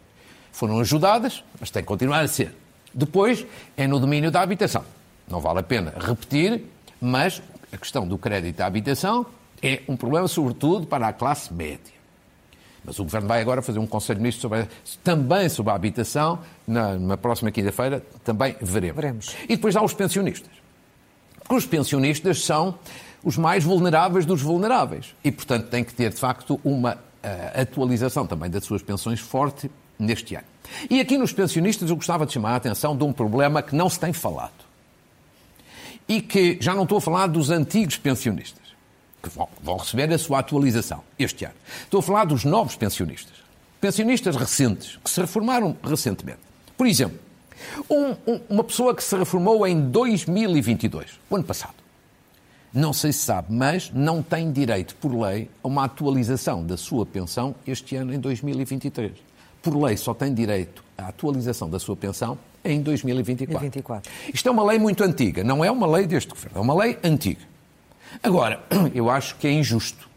Foram 0.53 0.79
ajudadas, 0.81 1.43
mas 1.59 1.71
têm 1.71 1.83
que 1.83 1.89
continuar 1.89 2.21
a 2.21 2.29
ser. 2.29 2.55
Depois, 2.95 3.47
é 3.77 3.87
no 3.87 3.99
domínio 3.99 4.31
da 4.31 4.41
habitação. 4.41 4.85
Não 5.29 5.41
vale 5.41 5.61
a 5.61 5.63
pena 5.63 5.95
repetir, 5.99 6.65
mas 7.01 7.43
a 7.73 7.77
questão 7.77 8.07
do 8.07 8.19
crédito 8.19 8.61
à 8.61 8.67
habitação 8.67 9.27
é 9.63 9.83
um 9.89 9.97
problema, 9.97 10.29
sobretudo, 10.29 10.87
para 10.87 11.09
a 11.09 11.13
classe 11.13 11.53
média. 11.53 11.93
Mas 12.85 12.99
o 12.99 13.05
Governo 13.05 13.29
vai 13.29 13.41
agora 13.41 13.63
fazer 13.63 13.79
um 13.79 13.87
Conselho 13.87 14.19
de 14.19 14.23
Ministros 14.23 14.43
sobre, 14.43 14.69
também 15.05 15.49
sobre 15.49 15.73
a 15.73 15.77
habitação, 15.77 16.41
na, 16.67 16.99
na 16.99 17.17
próxima 17.17 17.51
quinta-feira, 17.51 18.05
também 18.25 18.57
veremos. 18.61 18.97
veremos. 18.97 19.37
E 19.45 19.57
depois 19.57 19.77
há 19.77 19.83
os 19.83 19.95
pensionistas. 19.95 20.51
Porque 21.39 21.55
os 21.55 21.67
pensionistas 21.67 22.45
são 22.45 22.77
os 23.23 23.37
mais 23.37 23.63
vulneráveis 23.63 24.27
dos 24.27 24.43
vulneráveis. 24.43 25.15
E, 25.23 25.31
portanto, 25.31 25.69
têm 25.69 25.85
que 25.85 25.95
ter, 25.95 26.11
de 26.11 26.19
facto, 26.19 26.61
uma 26.65 26.95
uh, 26.95 27.61
atualização 27.61 28.27
também 28.27 28.51
das 28.51 28.65
suas 28.65 28.83
pensões 28.83 29.21
forte 29.21 29.71
neste 30.03 30.35
ano. 30.35 30.47
E 30.89 31.01
aqui 31.01 31.19
nos 31.19 31.33
pensionistas 31.33 31.91
eu 31.91 31.97
gostava 31.97 32.27
de 32.27 32.33
chamar 32.33 32.53
a 32.53 32.57
atenção 32.57 32.97
de 32.97 33.05
um 33.05 33.13
problema 33.13 33.63
que 33.63 33.75
não 33.75 33.89
se 33.89 33.99
tem 33.99 34.13
falado. 34.13 34.53
E 36.09 36.21
que 36.21 36.59
já 36.61 36.75
não 36.75 36.83
estou 36.83 36.99
a 36.99 37.01
falar 37.01 37.27
dos 37.27 37.51
antigos 37.51 37.97
pensionistas 37.97 38.63
que 39.23 39.31
vão 39.63 39.77
receber 39.77 40.13
a 40.13 40.19
sua 40.19 40.41
atualização 40.41 41.03
este 41.19 41.45
ano. 41.45 41.55
Estou 41.85 42.01
a 42.01 42.03
falar 42.03 42.25
dos 42.25 42.45
novos 42.45 42.75
pensionistas. 42.75 43.37
Pensionistas 43.81 44.35
recentes, 44.35 44.99
que 45.03 45.09
se 45.09 45.21
reformaram 45.21 45.77
recentemente. 45.83 46.41
Por 46.77 46.87
exemplo, 46.87 47.19
um, 47.89 48.11
um, 48.27 48.41
uma 48.49 48.65
pessoa 48.65 48.95
que 48.95 49.03
se 49.03 49.17
reformou 49.17 49.67
em 49.67 49.81
2022, 49.91 51.21
o 51.31 51.37
ano 51.37 51.45
passado. 51.45 51.75
não 52.73 52.93
sei 52.93 53.13
se 53.13 53.21
sabe, 53.21 53.53
mas 53.53 53.91
não 53.93 54.23
tem 54.23 54.51
direito, 54.51 54.97
por 54.97 55.15
lei, 55.15 55.49
a 55.63 55.69
uma 55.69 55.85
atualização 55.85 56.65
da 56.65 56.77
sua 56.77 57.05
pensão 57.05 57.55
este 57.67 57.95
ano, 57.97 58.13
em 58.13 58.19
2023. 58.19 59.13
Por 59.63 59.77
lei, 59.77 59.97
só 59.97 60.13
tem 60.13 60.35
direito 60.35 60.83
à 60.99 61.09
atualização 61.09 61.71
da 61.71 61.79
sua 61.79 61.97
pensão 61.97 62.39
em 62.65 62.83
2024. 62.83 63.61
24. 63.61 64.13
Isto 64.33 64.49
é 64.49 64.53
uma 64.53 64.65
lei 64.65 64.79
muito 64.79 65.03
antiga, 65.05 65.45
não 65.45 65.65
é 65.65 65.71
uma 65.71 65.87
lei 65.87 66.07
deste 66.07 66.31
governo, 66.31 66.59
é 66.59 66.61
uma 66.61 66.75
lei 66.75 66.99
antiga. 67.03 67.41
Agora, 68.23 68.63
eu 68.95 69.09
acho 69.09 69.37
que 69.37 69.47
é 69.47 69.53
injusto. 69.53 70.11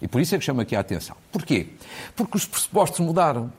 E 0.00 0.06
por 0.06 0.20
isso 0.20 0.34
é 0.34 0.38
que 0.38 0.44
chamo 0.44 0.60
aqui 0.60 0.76
a 0.76 0.80
atenção. 0.80 1.16
Porquê? 1.32 1.68
Porque 2.14 2.36
os 2.36 2.44
pressupostos 2.44 3.00
mudaram. 3.00 3.50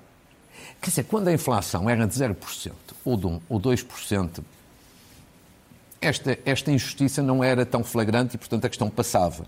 Quer 0.80 0.90
dizer, 0.90 1.04
quando 1.06 1.28
a 1.30 1.34
inflação 1.34 1.90
era 1.90 2.06
de 2.06 2.14
0% 2.14 2.72
ou 3.04 3.18
de 3.18 3.26
1% 3.26 3.42
ou 3.50 3.60
2%, 3.60 4.44
esta, 6.00 6.38
esta 6.46 6.72
injustiça 6.72 7.24
não 7.24 7.44
era 7.44 7.66
tão 7.66 7.84
flagrante 7.84 8.36
e, 8.36 8.38
portanto, 8.38 8.66
a 8.66 8.70
questão 8.70 8.90
passava. 8.90 9.48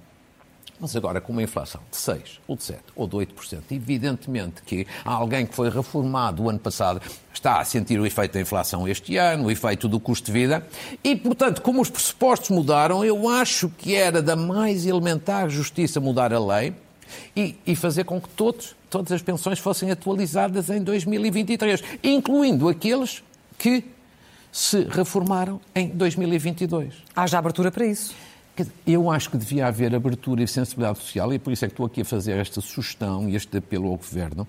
Mas 0.80 0.96
agora, 0.96 1.20
com 1.20 1.34
uma 1.34 1.44
inflação 1.44 1.82
de 1.92 1.98
6, 1.98 2.40
ou 2.48 2.56
de 2.56 2.64
7, 2.64 2.80
ou 2.96 3.06
de 3.06 3.16
8%, 3.18 3.64
evidentemente 3.72 4.62
que 4.62 4.88
há 5.04 5.12
alguém 5.12 5.46
que 5.46 5.54
foi 5.54 5.70
reformado 5.70 6.44
o 6.44 6.50
ano 6.50 6.60
passado 6.60 7.02
está 7.34 7.60
a 7.60 7.66
sentir 7.66 8.00
o 8.00 8.06
efeito 8.06 8.34
da 8.34 8.42
inflação 8.42 8.88
este 8.88 9.18
ano, 9.18 9.46
o 9.46 9.52
efeito 9.52 9.88
do 9.88 10.00
custo 10.00 10.28
de 10.28 10.32
vida, 10.32 10.66
e, 11.04 11.16
portanto, 11.16 11.62
como 11.62 11.82
os 11.82 11.90
pressupostos 11.90 12.50
mudaram, 12.50 13.04
eu 13.04 13.28
acho 13.28 13.70
que 13.70 13.94
era 13.94 14.22
da 14.22 14.36
mais 14.36 14.86
elementar 14.86 15.50
justiça 15.50 16.00
mudar 16.00 16.34
a 16.34 16.40
lei 16.40 16.74
e, 17.36 17.58
e 17.66 17.76
fazer 17.76 18.06
com 18.06 18.22
que 18.22 18.30
todos, 18.30 18.76
todas 18.90 19.12
as 19.12 19.22
pensões 19.22 19.60
fossem 19.60 19.92
atualizadas 19.92 20.70
em 20.70 20.82
2023, 20.82 21.84
incluindo 22.04 22.70
aqueles 22.70 23.24
que 23.58 23.84
se 24.52 24.84
reformaram 24.84 25.60
em 25.76 25.90
2022. 25.90 26.94
Haja 27.16 27.38
abertura 27.38 27.72
para 27.72 27.86
isso. 27.86 28.14
Eu 28.86 29.10
acho 29.10 29.30
que 29.30 29.38
devia 29.38 29.68
haver 29.68 29.94
abertura 29.94 30.44
e 30.44 30.48
sensibilidade 30.48 31.00
social, 31.00 31.34
e 31.34 31.40
por 31.40 31.54
isso 31.54 31.66
é 31.66 31.68
que 31.68 31.74
estou 31.74 31.86
aqui 31.86 32.02
a 32.02 32.06
fazer 32.06 32.38
esta 32.38 32.62
sugestão 32.62 33.30
e 33.30 33.36
este 33.36 33.58
apelo 33.58 33.88
ao 33.88 33.98
Governo. 33.98 34.48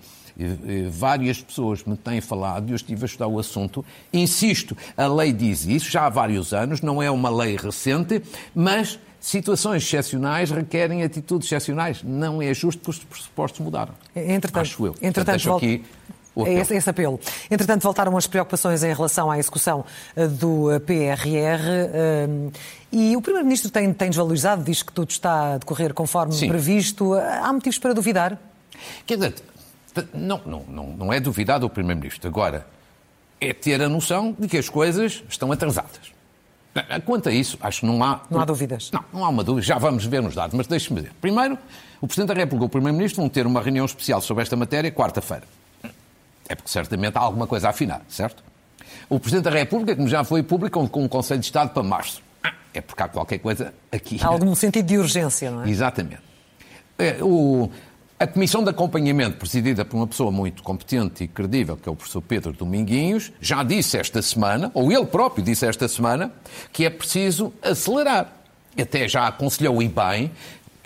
Várias 0.89 1.41
pessoas 1.41 1.83
me 1.83 1.95
têm 1.97 2.21
falado 2.21 2.69
e 2.69 2.71
eu 2.71 2.75
estive 2.75 3.03
a 3.03 3.05
estudar 3.05 3.27
o 3.27 3.37
assunto. 3.37 3.85
Insisto, 4.11 4.75
a 4.95 5.07
lei 5.07 5.31
diz 5.33 5.65
isso 5.65 5.91
já 5.91 6.05
há 6.05 6.09
vários 6.09 6.53
anos, 6.53 6.81
não 6.81 7.01
é 7.01 7.11
uma 7.11 7.29
lei 7.29 7.57
recente, 7.57 8.21
mas 8.55 8.97
situações 9.19 9.83
excepcionais 9.83 10.49
requerem 10.49 11.03
atitudes 11.03 11.47
excepcionais. 11.47 12.01
Não 12.01 12.41
é 12.41 12.53
justo 12.53 12.81
porque 12.81 12.99
os 12.99 13.05
pressupostos 13.05 13.59
mudaram. 13.59 13.93
Entretanto, 14.15 14.61
acho 14.61 14.85
eu. 14.85 14.95
Entretanto, 15.01 15.43
Portanto, 15.43 15.57
aqui 15.57 15.83
é 16.37 16.53
esse, 16.53 16.75
esse, 16.75 16.89
apelo. 16.89 17.19
Entretanto, 17.49 17.83
voltaram 17.83 18.15
as 18.15 18.25
preocupações 18.25 18.83
em 18.83 18.93
relação 18.93 19.29
à 19.29 19.37
execução 19.37 19.85
eh, 20.15 20.27
do 20.27 20.71
eh, 20.71 20.79
PRR 20.79 21.27
eh, 21.29 22.27
e 22.91 23.17
o 23.17 23.21
Primeiro-Ministro 23.21 23.69
tem, 23.69 23.91
tem 23.93 24.09
desvalorizado, 24.09 24.63
diz 24.63 24.81
que 24.81 24.93
tudo 24.93 25.09
está 25.09 25.55
a 25.55 25.57
decorrer 25.57 25.93
conforme 25.93 26.33
Sim. 26.33 26.47
previsto. 26.47 27.13
Há 27.13 27.51
motivos 27.51 27.77
para 27.77 27.93
duvidar? 27.93 28.37
Quer 29.05 29.15
dizer, 29.15 29.35
não, 30.13 30.41
não, 30.45 30.63
não, 30.67 30.87
não 30.87 31.13
é 31.13 31.19
duvidar 31.19 31.59
do 31.59 31.69
Primeiro-Ministro. 31.69 32.27
Agora, 32.27 32.65
é 33.39 33.53
ter 33.53 33.81
a 33.81 33.89
noção 33.89 34.35
de 34.37 34.47
que 34.47 34.57
as 34.57 34.69
coisas 34.69 35.23
estão 35.27 35.51
atrasadas. 35.51 36.11
Quanto 37.05 37.27
a 37.27 37.31
isso, 37.33 37.57
acho 37.59 37.81
que 37.81 37.85
não 37.85 38.01
há. 38.01 38.21
Não 38.29 38.39
há 38.39 38.45
dúvidas. 38.45 38.89
Não, 38.91 39.03
não 39.11 39.25
há 39.25 39.29
uma 39.29 39.43
dúvida. 39.43 39.67
Já 39.67 39.77
vamos 39.77 40.05
ver 40.05 40.21
nos 40.21 40.33
dados, 40.33 40.55
mas 40.55 40.67
deixe-me 40.67 41.01
dizer. 41.01 41.13
Primeiro, 41.19 41.57
o 41.99 42.07
Presidente 42.07 42.29
da 42.29 42.33
República 42.33 42.63
e 42.63 42.67
o 42.67 42.69
Primeiro-Ministro 42.69 43.21
vão 43.21 43.29
ter 43.29 43.45
uma 43.45 43.61
reunião 43.61 43.85
especial 43.85 44.21
sobre 44.21 44.43
esta 44.43 44.55
matéria 44.55 44.89
quarta-feira. 44.89 45.43
É 46.51 46.55
porque 46.55 46.69
certamente 46.69 47.17
há 47.17 47.21
alguma 47.21 47.47
coisa 47.47 47.67
a 47.67 47.69
afinar, 47.69 48.01
certo? 48.09 48.43
O 49.07 49.17
Presidente 49.17 49.45
da 49.45 49.51
República, 49.51 49.95
como 49.95 50.09
já 50.09 50.21
foi 50.25 50.43
público, 50.43 50.85
com 50.89 51.03
um 51.03 51.07
Conselho 51.07 51.39
de 51.39 51.45
Estado 51.45 51.69
para 51.69 51.81
março. 51.81 52.21
É 52.73 52.81
porque 52.81 53.01
há 53.01 53.07
qualquer 53.07 53.39
coisa 53.39 53.73
aqui. 53.89 54.19
Há 54.21 54.27
algum 54.27 54.53
sentido 54.53 54.85
de 54.85 54.97
urgência, 54.97 55.49
não 55.49 55.63
é? 55.63 55.69
Exatamente. 55.69 56.19
É, 56.99 57.23
o, 57.23 57.71
a 58.19 58.27
Comissão 58.27 58.65
de 58.65 58.69
Acompanhamento, 58.69 59.37
presidida 59.37 59.85
por 59.85 59.95
uma 59.95 60.05
pessoa 60.05 60.29
muito 60.29 60.61
competente 60.61 61.23
e 61.23 61.27
credível, 61.29 61.77
que 61.77 61.87
é 61.87 61.91
o 61.91 61.95
professor 61.95 62.21
Pedro 62.21 62.51
Dominguinhos, 62.51 63.31
já 63.39 63.63
disse 63.63 63.97
esta 63.97 64.21
semana, 64.21 64.71
ou 64.73 64.91
ele 64.91 65.05
próprio 65.05 65.41
disse 65.41 65.65
esta 65.65 65.87
semana, 65.87 66.33
que 66.73 66.83
é 66.83 66.89
preciso 66.89 67.53
acelerar. 67.61 68.29
Até 68.77 69.07
já 69.07 69.25
aconselhou 69.25 69.81
e 69.81 69.87
bem 69.87 70.31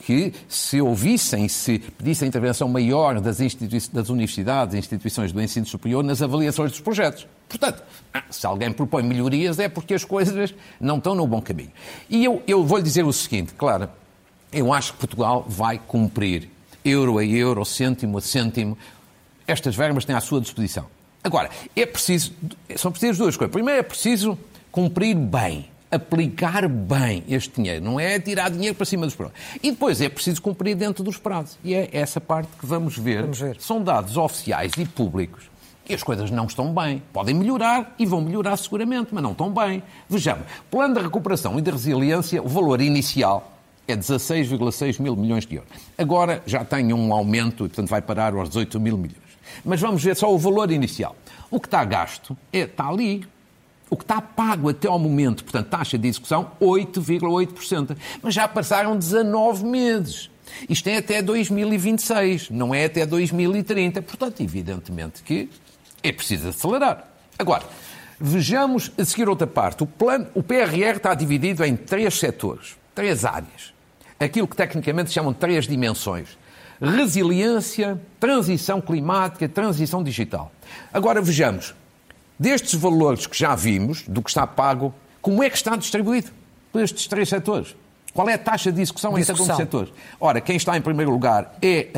que 0.05 0.31
se 0.47 0.79
ouvissem, 0.79 1.49
se 1.49 1.79
pedissem 1.79 2.27
intervenção 2.27 2.67
maior 2.69 3.19
das, 3.19 3.39
das 3.91 4.09
universidades 4.09 4.75
e 4.75 4.77
instituições 4.77 5.31
do 5.31 5.41
ensino 5.41 5.65
superior 5.65 6.03
nas 6.03 6.21
avaliações 6.21 6.69
dos 6.69 6.79
projetos. 6.79 7.27
Portanto, 7.49 7.81
se 8.29 8.45
alguém 8.45 8.71
propõe 8.71 9.01
melhorias 9.01 9.57
é 9.57 9.67
porque 9.67 9.95
as 9.95 10.05
coisas 10.05 10.53
não 10.79 10.97
estão 10.97 11.15
no 11.15 11.25
bom 11.25 11.41
caminho. 11.41 11.71
E 12.07 12.23
eu, 12.23 12.43
eu 12.45 12.63
vou-lhe 12.63 12.83
dizer 12.83 13.03
o 13.03 13.11
seguinte, 13.11 13.55
claro, 13.57 13.89
eu 14.53 14.71
acho 14.71 14.93
que 14.93 14.99
Portugal 14.99 15.43
vai 15.47 15.79
cumprir 15.79 16.51
euro 16.83 17.17
a 17.17 17.25
euro, 17.25 17.65
cêntimo 17.65 18.19
a 18.19 18.21
cêntimo, 18.21 18.77
estas 19.47 19.75
verbas 19.75 20.05
têm 20.05 20.15
à 20.15 20.21
sua 20.21 20.39
disposição. 20.39 20.85
Agora, 21.23 21.49
é 21.75 21.83
preciso, 21.83 22.31
são 22.75 22.91
precisas 22.91 23.17
duas 23.17 23.35
coisas. 23.35 23.51
Primeiro, 23.51 23.79
é 23.79 23.83
preciso 23.83 24.37
cumprir 24.71 25.15
bem 25.15 25.67
aplicar 25.91 26.67
bem 26.67 27.23
este 27.27 27.55
dinheiro, 27.55 27.83
não 27.83 27.99
é 27.99 28.19
tirar 28.19 28.49
dinheiro 28.49 28.75
para 28.75 28.85
cima 28.85 29.05
dos 29.05 29.15
prazos. 29.15 29.35
E 29.61 29.71
depois 29.71 30.01
é 30.01 30.09
preciso 30.09 30.41
cumprir 30.41 30.75
dentro 30.75 31.03
dos 31.03 31.17
prazos. 31.17 31.57
E 31.63 31.73
é 31.73 31.89
essa 31.91 32.19
parte 32.19 32.49
que 32.59 32.65
vamos 32.65 32.97
ver. 32.97 33.21
Vamos 33.21 33.39
ver. 33.39 33.57
São 33.59 33.83
dados 33.83 34.17
oficiais 34.17 34.73
e 34.77 34.85
públicos. 34.85 35.43
E 35.87 35.93
as 35.93 36.01
coisas 36.01 36.31
não 36.31 36.45
estão 36.45 36.73
bem. 36.73 37.01
Podem 37.13 37.35
melhorar 37.35 37.93
e 37.99 38.05
vão 38.05 38.19
melhorar 38.19 38.57
seguramente, 38.57 39.09
mas 39.11 39.21
não 39.21 39.31
estão 39.31 39.51
bem. 39.51 39.83
Vejamos, 40.09 40.45
plano 40.71 40.95
de 40.95 41.01
recuperação 41.01 41.57
e 41.59 41.61
de 41.61 41.69
resiliência, 41.69 42.41
o 42.41 42.47
valor 42.47 42.81
inicial 42.81 43.51
é 43.87 43.95
16,6 43.95 44.99
mil 44.99 45.15
milhões 45.15 45.45
de 45.45 45.55
euros. 45.55 45.71
Agora 45.95 46.41
já 46.45 46.65
tem 46.65 46.91
um 46.91 47.13
aumento 47.13 47.65
e, 47.65 47.69
portanto, 47.69 47.89
vai 47.89 48.01
parar 48.01 48.33
aos 48.33 48.49
18 48.49 48.79
mil 48.79 48.97
milhões. 48.97 49.25
Mas 49.63 49.79
vamos 49.79 50.03
ver 50.03 50.15
só 50.15 50.33
o 50.33 50.37
valor 50.39 50.71
inicial. 50.71 51.15
O 51.51 51.59
que 51.59 51.67
está 51.67 51.85
gasto 51.85 52.35
é, 52.51 52.61
está 52.61 52.87
ali, 52.87 53.25
o 53.89 53.95
que 53.95 54.03
está 54.03 54.19
pago 54.19 54.69
até 54.69 54.87
ao 54.87 54.97
momento, 54.97 55.43
portanto, 55.43 55.67
taxa 55.67 55.97
de 55.97 56.07
execução, 56.07 56.51
8,8%. 56.59 57.95
Mas 58.21 58.33
já 58.33 58.47
passaram 58.47 58.97
19 58.97 59.63
meses. 59.65 60.29
Isto 60.69 60.87
é 60.87 60.97
até 60.97 61.21
2026, 61.21 62.49
não 62.49 62.73
é 62.73 62.85
até 62.85 63.05
2030. 63.05 64.01
Portanto, 64.01 64.41
evidentemente 64.41 65.23
que 65.23 65.49
é 66.01 66.11
preciso 66.11 66.49
acelerar. 66.49 67.09
Agora, 67.37 67.63
vejamos 68.19 68.91
a 68.97 69.05
seguir 69.05 69.27
outra 69.27 69.47
parte. 69.47 69.83
O, 69.83 69.87
plano, 69.87 70.27
o 70.33 70.41
PRR 70.41 70.97
está 70.97 71.13
dividido 71.13 71.63
em 71.63 71.75
três 71.75 72.17
setores, 72.17 72.75
três 72.93 73.25
áreas. 73.25 73.73
Aquilo 74.19 74.47
que 74.47 74.55
tecnicamente 74.55 75.11
chamam 75.11 75.33
de 75.33 75.39
três 75.39 75.67
dimensões. 75.67 76.37
Resiliência, 76.81 77.99
transição 78.19 78.81
climática, 78.81 79.47
transição 79.47 80.03
digital. 80.03 80.51
Agora 80.93 81.21
vejamos, 81.21 81.73
destes 82.39 82.73
valores 82.73 83.27
que 83.27 83.37
já 83.37 83.55
vimos, 83.55 84.03
do 84.07 84.21
que 84.21 84.29
está 84.29 84.45
pago, 84.45 84.93
como 85.21 85.43
é 85.43 85.49
que 85.49 85.57
está 85.57 85.75
distribuído 85.75 86.31
por 86.71 86.81
estes 86.81 87.07
três 87.07 87.29
setores? 87.29 87.75
Qual 88.13 88.29
é 88.29 88.35
a 88.35 88.37
taxa 88.37 88.71
de 88.71 88.81
execução, 88.81 89.17
em 89.17 89.23
cada 89.23 89.41
um 89.41 89.47
dos 89.47 89.57
setores? 89.57 89.93
Ora, 90.19 90.39
quem 90.39 90.55
está 90.55 90.77
em 90.77 90.81
primeiro 90.81 91.11
lugar 91.11 91.57
é 91.61 91.89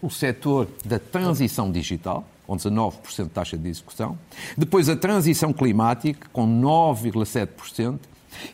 o 0.00 0.08
setor 0.08 0.66
da 0.84 0.98
transição 0.98 1.70
digital, 1.70 2.24
com 2.46 2.56
19% 2.56 3.24
de 3.24 3.28
taxa 3.28 3.58
de 3.58 3.68
execução. 3.68 4.18
Depois 4.56 4.88
a 4.88 4.96
transição 4.96 5.52
climática, 5.52 6.26
com 6.32 6.46
9,7%. 6.46 7.98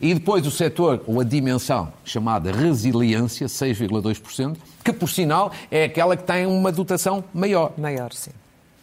E 0.00 0.12
depois 0.12 0.44
o 0.44 0.50
setor, 0.50 1.04
ou 1.06 1.20
a 1.20 1.25
dimensão 1.25 1.92
chamada 2.04 2.50
resiliência, 2.50 3.46
6,2%, 3.46 4.56
que 4.82 4.92
por 4.92 5.08
sinal 5.08 5.52
é 5.70 5.84
aquela 5.84 6.16
que 6.16 6.25
tem 6.25 6.46
uma 6.46 6.72
dotação 6.72 7.22
maior. 7.32 7.72
Maior, 7.78 8.12
sim. 8.12 8.32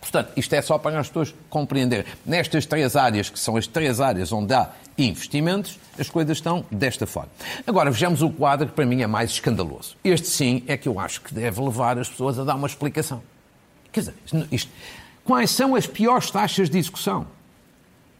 Portanto, 0.05 0.33
isto 0.37 0.53
é 0.53 0.61
só 0.61 0.77
para 0.77 0.99
as 0.99 1.07
pessoas 1.07 1.33
compreenderem. 1.49 2.05
Nestas 2.23 2.67
três 2.67 2.95
áreas, 2.95 3.27
que 3.27 3.39
são 3.39 3.57
as 3.57 3.65
três 3.65 3.99
áreas 3.99 4.31
onde 4.31 4.53
há 4.53 4.69
investimentos, 4.95 5.79
as 5.97 6.07
coisas 6.09 6.37
estão 6.37 6.63
desta 6.69 7.07
forma. 7.07 7.31
Agora, 7.65 7.89
vejamos 7.89 8.21
o 8.21 8.29
quadro 8.29 8.67
que 8.67 8.73
para 8.73 8.85
mim 8.85 9.01
é 9.01 9.07
mais 9.07 9.31
escandaloso. 9.31 9.97
Este 10.03 10.27
sim 10.27 10.63
é 10.67 10.77
que 10.77 10.87
eu 10.87 10.99
acho 10.99 11.21
que 11.21 11.33
deve 11.33 11.59
levar 11.59 11.97
as 11.97 12.07
pessoas 12.07 12.37
a 12.37 12.43
dar 12.43 12.53
uma 12.53 12.67
explicação. 12.67 13.23
Quer 13.91 14.01
dizer, 14.01 14.13
isto, 14.51 14.71
quais 15.23 15.49
são 15.49 15.73
as 15.73 15.87
piores 15.87 16.29
taxas 16.29 16.69
de 16.69 16.77
execução? 16.77 17.25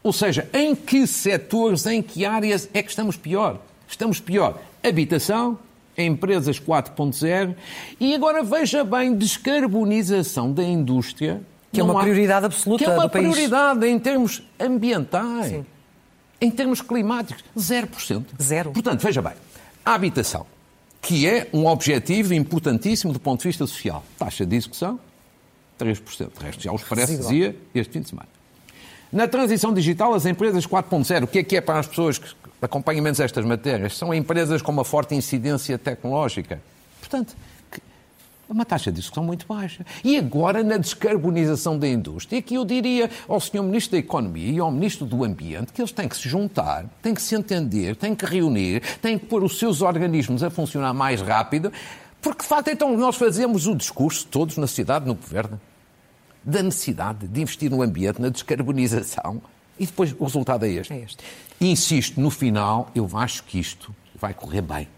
Ou 0.02 0.12
seja, 0.12 0.48
em 0.52 0.74
que 0.74 1.06
setores, 1.06 1.86
em 1.86 2.02
que 2.02 2.26
áreas 2.26 2.68
é 2.74 2.82
que 2.82 2.90
estamos 2.90 3.16
pior? 3.16 3.60
Estamos 3.86 4.18
pior. 4.18 4.60
Habitação, 4.82 5.56
empresas 5.96 6.58
4.0 6.58 7.54
e 8.00 8.12
agora 8.12 8.42
veja 8.42 8.82
bem, 8.82 9.14
descarbonização 9.14 10.52
da 10.52 10.64
indústria 10.64 11.40
que 11.76 11.80
é 11.80 11.84
uma 11.84 12.00
há, 12.00 12.02
prioridade 12.02 12.46
absoluta 12.46 12.84
Que 12.84 12.90
é 12.90 12.94
uma 12.94 13.08
prioridade 13.08 13.86
em 13.86 13.98
termos 13.98 14.42
ambientais, 14.58 15.46
Sim. 15.46 15.66
em 16.40 16.50
termos 16.50 16.80
climáticos, 16.80 17.44
0%. 17.56 18.24
Zero. 18.42 18.72
Portanto, 18.72 19.00
veja 19.00 19.22
bem, 19.22 19.34
a 19.84 19.94
habitação, 19.94 20.46
que 21.00 21.26
é 21.26 21.48
um 21.52 21.66
objetivo 21.66 22.34
importantíssimo 22.34 23.12
do 23.12 23.20
ponto 23.20 23.42
de 23.42 23.48
vista 23.48 23.66
social. 23.66 24.04
Taxa 24.18 24.44
de 24.44 24.56
execução, 24.56 24.98
3%. 25.78 26.30
O 26.36 26.42
resto 26.42 26.62
já 26.62 26.72
os 26.72 26.82
parece, 26.82 27.16
dizia, 27.16 27.56
este 27.74 27.92
fim 27.92 28.00
de 28.00 28.08
semana. 28.08 28.28
Na 29.12 29.28
transição 29.28 29.72
digital, 29.72 30.14
as 30.14 30.26
empresas 30.26 30.66
4.0, 30.66 31.24
o 31.24 31.26
que 31.26 31.38
é 31.38 31.42
que 31.42 31.56
é 31.56 31.60
para 31.60 31.78
as 31.78 31.86
pessoas 31.86 32.18
que 32.18 32.28
acompanhamentos 32.60 33.18
destas 33.18 33.44
matérias 33.44 33.96
são 33.96 34.12
empresas 34.12 34.62
com 34.62 34.72
uma 34.72 34.84
forte 34.84 35.14
incidência 35.14 35.78
tecnológica. 35.78 36.60
Portanto, 37.00 37.36
uma 38.48 38.64
taxa 38.64 38.90
de 38.90 39.00
discussão 39.00 39.24
muito 39.24 39.46
baixa. 39.46 39.84
E 40.04 40.16
agora 40.16 40.62
na 40.62 40.76
descarbonização 40.76 41.78
da 41.78 41.88
indústria, 41.88 42.40
que 42.40 42.54
eu 42.54 42.64
diria 42.64 43.10
ao 43.28 43.40
Sr. 43.40 43.62
Ministro 43.62 43.92
da 43.92 43.98
Economia 43.98 44.52
e 44.52 44.58
ao 44.58 44.70
Ministro 44.70 45.06
do 45.06 45.24
Ambiente 45.24 45.72
que 45.72 45.80
eles 45.80 45.92
têm 45.92 46.08
que 46.08 46.16
se 46.16 46.28
juntar, 46.28 46.86
têm 47.02 47.14
que 47.14 47.22
se 47.22 47.34
entender, 47.34 47.96
têm 47.96 48.14
que 48.14 48.24
reunir, 48.24 48.82
têm 49.00 49.18
que 49.18 49.26
pôr 49.26 49.42
os 49.42 49.58
seus 49.58 49.82
organismos 49.82 50.42
a 50.42 50.50
funcionar 50.50 50.94
mais 50.94 51.20
rápido, 51.20 51.72
porque 52.20 52.42
de 52.42 52.48
facto 52.48 52.68
então 52.68 52.96
nós 52.96 53.16
fazemos 53.16 53.66
o 53.66 53.74
discurso, 53.74 54.26
todos 54.26 54.56
na 54.56 54.66
sociedade, 54.66 55.06
no 55.06 55.14
governo, 55.14 55.60
da 56.42 56.62
necessidade 56.62 57.26
de 57.26 57.40
investir 57.40 57.70
no 57.70 57.82
ambiente, 57.82 58.20
na 58.20 58.28
descarbonização, 58.28 59.42
e 59.78 59.84
depois 59.84 60.14
o 60.18 60.24
resultado 60.24 60.64
é 60.64 60.70
este. 60.70 60.92
É 60.92 60.98
este. 60.98 61.18
Insisto, 61.60 62.20
no 62.20 62.30
final, 62.30 62.90
eu 62.94 63.08
acho 63.14 63.42
que 63.44 63.58
isto 63.58 63.94
vai 64.18 64.32
correr 64.32 64.62
bem 64.62 64.88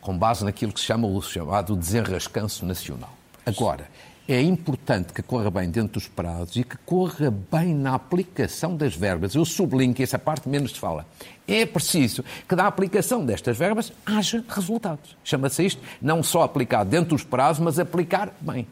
com 0.00 0.16
base 0.16 0.44
naquilo 0.44 0.72
que 0.72 0.80
se 0.80 0.86
chama 0.86 1.06
o 1.06 1.20
chamado 1.22 1.76
desenrascanço 1.76 2.64
nacional. 2.64 3.12
Agora, 3.44 3.88
é 4.28 4.40
importante 4.40 5.12
que 5.12 5.22
corra 5.22 5.50
bem 5.50 5.68
dentro 5.68 5.94
dos 5.94 6.06
prazos 6.06 6.54
e 6.56 6.62
que 6.62 6.76
corra 6.78 7.30
bem 7.30 7.74
na 7.74 7.94
aplicação 7.94 8.76
das 8.76 8.94
verbas. 8.94 9.34
Eu 9.34 9.44
sublinho 9.44 9.92
que 9.92 10.02
essa 10.02 10.18
parte 10.18 10.48
menos 10.48 10.72
se 10.72 10.78
fala. 10.78 11.04
É 11.48 11.66
preciso 11.66 12.24
que 12.48 12.54
da 12.54 12.66
aplicação 12.66 13.24
destas 13.26 13.56
verbas 13.58 13.92
haja 14.06 14.44
resultados. 14.48 15.16
Chama-se 15.24 15.66
isto 15.66 15.82
não 16.00 16.22
só 16.22 16.42
aplicar 16.44 16.84
dentro 16.84 17.10
dos 17.10 17.24
prazos, 17.24 17.62
mas 17.62 17.78
aplicar 17.78 18.32
bem. 18.40 18.68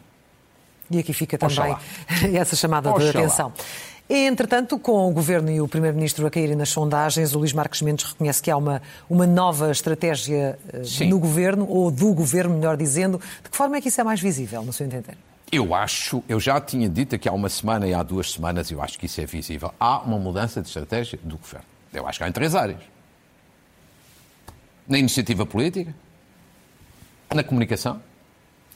E 0.90 0.98
aqui 0.98 1.12
fica 1.12 1.36
também 1.36 1.58
Oxalá. 1.58 1.80
essa 2.32 2.54
chamada 2.54 2.90
Oxalá. 2.90 3.10
de 3.10 3.18
atenção. 3.18 3.52
Entretanto, 4.10 4.78
com 4.78 5.06
o 5.06 5.12
Governo 5.12 5.50
e 5.50 5.60
o 5.60 5.68
Primeiro-Ministro 5.68 6.26
a 6.26 6.30
caírem 6.30 6.56
nas 6.56 6.70
sondagens, 6.70 7.34
o 7.34 7.38
Luís 7.38 7.52
Marques 7.52 7.82
Mendes 7.82 8.06
reconhece 8.06 8.40
que 8.40 8.50
há 8.50 8.56
uma, 8.56 8.80
uma 9.08 9.26
nova 9.26 9.70
estratégia 9.70 10.58
eh, 10.72 10.82
Sim. 10.82 11.10
no 11.10 11.18
Governo, 11.18 11.68
ou 11.68 11.90
do 11.90 12.14
Governo, 12.14 12.54
melhor 12.54 12.76
dizendo. 12.76 13.20
De 13.42 13.50
que 13.50 13.56
forma 13.56 13.76
é 13.76 13.80
que 13.82 13.88
isso 13.88 14.00
é 14.00 14.04
mais 14.04 14.18
visível, 14.18 14.62
no 14.62 14.72
seu 14.72 14.86
entender? 14.86 15.16
Eu 15.52 15.74
acho, 15.74 16.22
eu 16.26 16.40
já 16.40 16.58
tinha 16.58 16.88
dito 16.88 17.14
aqui 17.14 17.28
há 17.28 17.32
uma 17.32 17.50
semana 17.50 17.86
e 17.86 17.92
há 17.92 18.02
duas 18.02 18.32
semanas, 18.32 18.70
eu 18.70 18.82
acho 18.82 18.98
que 18.98 19.04
isso 19.04 19.20
é 19.20 19.26
visível. 19.26 19.74
Há 19.78 19.98
uma 20.00 20.18
mudança 20.18 20.62
de 20.62 20.68
estratégia 20.68 21.18
do 21.22 21.36
Governo. 21.36 21.66
Eu 21.92 22.06
acho 22.06 22.18
que 22.18 22.24
há 22.24 22.28
em 22.28 22.32
três 22.32 22.54
áreas. 22.54 22.80
Na 24.86 24.98
iniciativa 24.98 25.44
política, 25.44 25.94
na 27.34 27.44
comunicação 27.44 28.00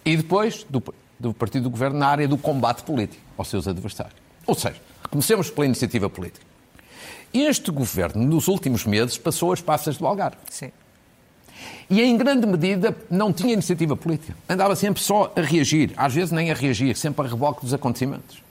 e 0.05 0.15
depois 0.15 0.65
do, 0.69 0.83
do 1.19 1.33
Partido 1.33 1.65
do 1.65 1.71
Governo 1.71 1.99
na 1.99 2.09
área 2.09 2.29
do 2.29 2.37
combate 2.37 2.83
político 2.83 3.23
aos 3.37 3.49
seus 3.49 3.67
adversários. 3.67 4.15
Ou 4.47 4.55
seja, 4.55 4.81
Comecemos 5.11 5.51
pela 5.51 5.67
iniciativa 5.67 6.09
política. 6.09 6.45
Este 7.33 7.71
governo, 7.71 8.25
nos 8.25 8.49
últimos 8.49 8.85
meses, 8.85 9.17
passou 9.17 9.53
as 9.53 9.61
passas 9.61 9.97
do 9.97 10.07
Algarve. 10.07 10.37
Sim. 10.51 10.71
E 11.89 12.03
em 12.03 12.17
grande 12.17 12.47
medida 12.47 12.97
não 13.11 13.33
tinha 13.33 13.53
iniciativa 13.53 13.97
política. 13.97 14.35
Andava 14.49 14.75
sempre 14.77 15.03
só 15.03 15.33
a 15.37 15.41
reagir, 15.41 15.93
às 15.97 16.15
vezes 16.15 16.31
nem 16.31 16.51
a 16.51 16.55
reagir, 16.55 16.97
sempre 16.97 17.27
a 17.27 17.29
reboque 17.29 17.63
dos 17.63 17.75
acontecimentos. 17.75 18.43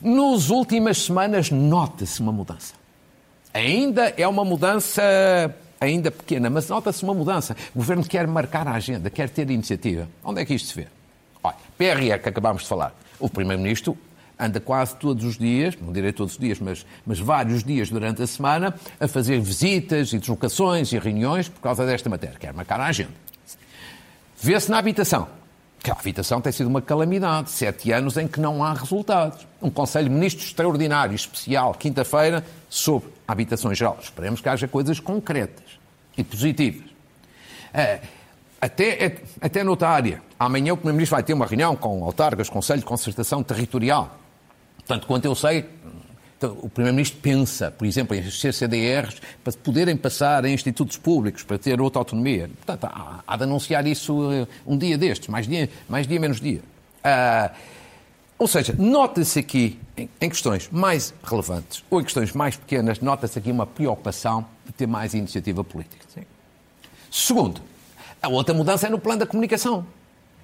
Nos 0.00 0.50
últimas 0.50 0.98
semanas 0.98 1.50
nota-se 1.50 2.20
uma 2.20 2.32
mudança. 2.32 2.74
Ainda 3.54 4.12
é 4.16 4.26
uma 4.26 4.44
mudança 4.44 5.02
ainda 5.80 6.10
pequena, 6.10 6.48
mas 6.48 6.68
nota-se 6.68 7.02
uma 7.02 7.14
mudança. 7.14 7.56
O 7.74 7.78
governo 7.78 8.04
quer 8.04 8.26
marcar 8.26 8.66
a 8.66 8.72
agenda, 8.72 9.10
quer 9.10 9.28
ter 9.28 9.50
iniciativa. 9.50 10.08
Onde 10.24 10.40
é 10.40 10.44
que 10.44 10.54
isto 10.54 10.68
se 10.68 10.74
vê? 10.74 10.86
Olha, 11.42 11.56
PRR, 11.76 12.20
que 12.20 12.28
acabámos 12.28 12.62
de 12.62 12.68
falar. 12.68 12.94
O 13.18 13.28
Primeiro-Ministro 13.28 13.96
anda 14.42 14.60
quase 14.60 14.96
todos 14.96 15.24
os 15.24 15.38
dias, 15.38 15.76
não 15.80 15.92
direi 15.92 16.12
todos 16.12 16.32
os 16.32 16.38
dias, 16.38 16.58
mas, 16.58 16.84
mas 17.06 17.18
vários 17.18 17.62
dias 17.62 17.88
durante 17.88 18.22
a 18.22 18.26
semana, 18.26 18.74
a 18.98 19.06
fazer 19.06 19.40
visitas 19.40 20.12
e 20.12 20.18
deslocações 20.18 20.92
e 20.92 20.98
reuniões 20.98 21.48
por 21.48 21.60
causa 21.60 21.86
desta 21.86 22.10
matéria. 22.10 22.36
Quer 22.38 22.52
marcar 22.52 22.80
a 22.80 22.86
agenda. 22.86 23.12
Vê-se 24.40 24.70
na 24.70 24.78
habitação. 24.78 25.28
Que 25.82 25.90
a 25.90 25.94
habitação 25.94 26.40
tem 26.40 26.52
sido 26.52 26.68
uma 26.68 26.82
calamidade. 26.82 27.50
Sete 27.50 27.90
anos 27.92 28.16
em 28.16 28.28
que 28.28 28.40
não 28.40 28.62
há 28.62 28.72
resultados. 28.72 29.46
Um 29.60 29.70
Conselho 29.70 30.08
de 30.08 30.14
Ministros 30.14 30.46
extraordinário, 30.46 31.14
especial, 31.14 31.74
quinta-feira, 31.74 32.44
sobre 32.68 33.10
a 33.26 33.32
habitação 33.32 33.74
geral. 33.74 33.98
Esperemos 34.00 34.40
que 34.40 34.48
haja 34.48 34.68
coisas 34.68 35.00
concretas 35.00 35.78
e 36.16 36.22
positivas. 36.22 36.86
É, 37.74 38.00
até, 38.60 39.16
até 39.40 39.64
noutra 39.64 39.88
área. 39.88 40.22
Amanhã 40.38 40.72
o 40.72 40.76
Primeiro-Ministro 40.76 41.16
vai 41.16 41.22
ter 41.24 41.34
uma 41.34 41.46
reunião 41.46 41.74
com 41.74 42.04
autargas, 42.04 42.48
Conselho 42.48 42.80
de 42.80 42.86
Concertação 42.86 43.42
Territorial. 43.42 44.21
Portanto, 44.86 45.06
quanto 45.06 45.24
eu 45.24 45.34
sei, 45.34 45.66
então, 46.42 46.58
o 46.60 46.68
Primeiro-Ministro 46.68 47.20
pensa, 47.20 47.70
por 47.70 47.86
exemplo, 47.86 48.16
em 48.16 48.28
CCDRs 48.28 49.22
para 49.44 49.52
poderem 49.52 49.96
passar 49.96 50.44
em 50.44 50.52
institutos 50.52 50.96
públicos, 50.96 51.44
para 51.44 51.56
ter 51.56 51.80
outra 51.80 52.00
autonomia. 52.00 52.50
Portanto, 52.66 52.92
há, 52.92 53.20
há 53.24 53.36
de 53.36 53.44
anunciar 53.44 53.86
isso 53.86 54.12
uh, 54.12 54.48
um 54.66 54.76
dia 54.76 54.98
destes, 54.98 55.28
mais 55.28 55.46
dia, 55.46 55.70
mais 55.88 56.04
dia 56.04 56.18
menos 56.18 56.40
dia. 56.40 56.60
Uh, 57.04 57.54
ou 58.36 58.48
seja, 58.48 58.74
nota-se 58.76 59.38
aqui, 59.38 59.78
em, 59.96 60.08
em, 60.20 60.28
questões 60.28 60.68
mais 60.72 61.14
relevantes 61.22 61.84
ou 61.88 62.00
em 62.00 62.04
questões 62.04 62.32
mais 62.32 62.56
pequenas, 62.56 62.98
nota-se 62.98 63.38
aqui 63.38 63.52
uma 63.52 63.64
preocupação 63.64 64.44
de 64.66 64.72
ter 64.72 64.88
mais 64.88 65.14
iniciativa 65.14 65.62
política. 65.62 66.04
Sim. 66.12 66.22
Segundo, 67.08 67.60
a 68.20 68.28
outra 68.28 68.52
mudança 68.52 68.88
é 68.88 68.90
no 68.90 68.98
plano 68.98 69.20
da 69.20 69.26
comunicação. 69.26 69.86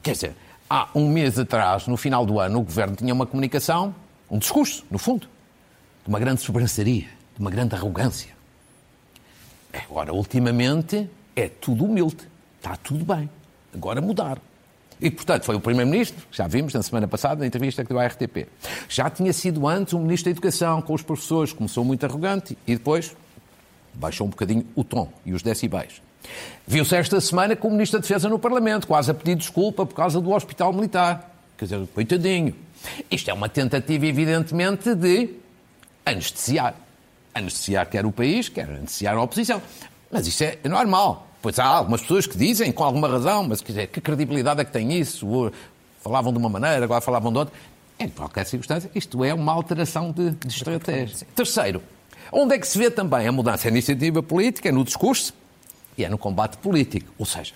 Quer 0.00 0.12
dizer, 0.12 0.36
há 0.70 0.88
um 0.94 1.08
mês 1.08 1.40
atrás, 1.40 1.88
no 1.88 1.96
final 1.96 2.24
do 2.24 2.38
ano, 2.38 2.60
o 2.60 2.62
Governo 2.62 2.94
tinha 2.94 3.12
uma 3.12 3.26
comunicação 3.26 3.92
um 4.30 4.38
discurso, 4.38 4.84
no 4.90 4.98
fundo, 4.98 5.26
de 6.02 6.08
uma 6.08 6.18
grande 6.18 6.40
sobranceria, 6.40 7.08
de 7.34 7.40
uma 7.40 7.50
grande 7.50 7.74
arrogância. 7.74 8.36
Agora, 9.72 10.12
ultimamente, 10.12 11.08
é 11.34 11.48
tudo 11.48 11.84
humilde. 11.84 12.28
Está 12.56 12.76
tudo 12.76 13.04
bem. 13.04 13.28
Agora 13.74 14.00
mudar. 14.00 14.38
E, 15.00 15.10
portanto, 15.10 15.44
foi 15.44 15.54
o 15.54 15.60
Primeiro-Ministro, 15.60 16.26
já 16.32 16.48
vimos 16.48 16.74
na 16.74 16.82
semana 16.82 17.06
passada, 17.06 17.40
na 17.40 17.46
entrevista 17.46 17.84
que 17.84 17.88
deu 17.90 18.00
à 18.00 18.06
RTP. 18.06 18.48
Já 18.88 19.08
tinha 19.08 19.32
sido 19.32 19.66
antes 19.68 19.92
o 19.92 19.98
Ministro 19.98 20.24
da 20.24 20.30
Educação 20.32 20.82
com 20.82 20.92
os 20.92 21.02
professores, 21.02 21.52
começou 21.52 21.84
muito 21.84 22.04
arrogante 22.04 22.58
e 22.66 22.74
depois 22.74 23.14
baixou 23.94 24.26
um 24.26 24.30
bocadinho 24.30 24.66
o 24.74 24.82
tom 24.82 25.12
e 25.24 25.32
os 25.32 25.42
decibéis. 25.42 26.02
Viu-se 26.66 26.96
esta 26.96 27.20
semana 27.20 27.54
com 27.54 27.68
o 27.68 27.70
Ministro 27.70 27.98
da 27.98 28.02
Defesa 28.02 28.28
no 28.28 28.38
Parlamento, 28.38 28.88
quase 28.88 29.10
a 29.10 29.14
pedir 29.14 29.36
desculpa 29.36 29.86
por 29.86 29.94
causa 29.94 30.20
do 30.20 30.32
Hospital 30.32 30.72
Militar. 30.72 31.32
Quer 31.56 31.64
dizer, 31.66 31.86
coitadinho, 31.94 32.54
isto 33.10 33.30
é 33.30 33.32
uma 33.32 33.48
tentativa, 33.48 34.06
evidentemente, 34.06 34.94
de 34.94 35.30
anestesiar. 36.04 36.74
Anestesiar 37.34 37.88
quer 37.88 38.06
o 38.06 38.12
país, 38.12 38.48
quer 38.48 38.68
anestesiar 38.68 39.16
a 39.16 39.22
oposição. 39.22 39.62
Mas 40.10 40.26
isso 40.26 40.44
é 40.44 40.58
normal. 40.64 41.28
Pois 41.40 41.58
há 41.58 41.66
algumas 41.66 42.00
pessoas 42.00 42.26
que 42.26 42.36
dizem, 42.36 42.72
com 42.72 42.82
alguma 42.82 43.08
razão, 43.08 43.44
mas 43.44 43.60
quer 43.60 43.72
dizer, 43.72 43.86
que 43.88 44.00
credibilidade 44.00 44.60
é 44.60 44.64
que 44.64 44.72
tem 44.72 44.92
isso? 44.98 45.52
Falavam 46.00 46.32
de 46.32 46.38
uma 46.38 46.48
maneira, 46.48 46.84
agora 46.84 47.00
falavam 47.00 47.30
de 47.30 47.38
outra. 47.38 47.54
Em 47.98 48.08
qualquer 48.08 48.44
circunstância, 48.46 48.90
isto 48.94 49.24
é 49.24 49.34
uma 49.34 49.52
alteração 49.52 50.12
de, 50.12 50.30
de 50.30 50.48
estratégia. 50.48 51.26
Terceiro, 51.34 51.82
onde 52.32 52.54
é 52.54 52.58
que 52.58 52.66
se 52.66 52.78
vê 52.78 52.90
também 52.90 53.26
a 53.26 53.32
mudança? 53.32 53.66
É 53.66 53.68
a 53.68 53.72
iniciativa 53.72 54.22
política, 54.22 54.68
é 54.68 54.72
no 54.72 54.84
discurso 54.84 55.34
e 55.96 56.04
é 56.04 56.08
no 56.08 56.18
combate 56.18 56.56
político. 56.58 57.12
Ou 57.18 57.26
seja, 57.26 57.54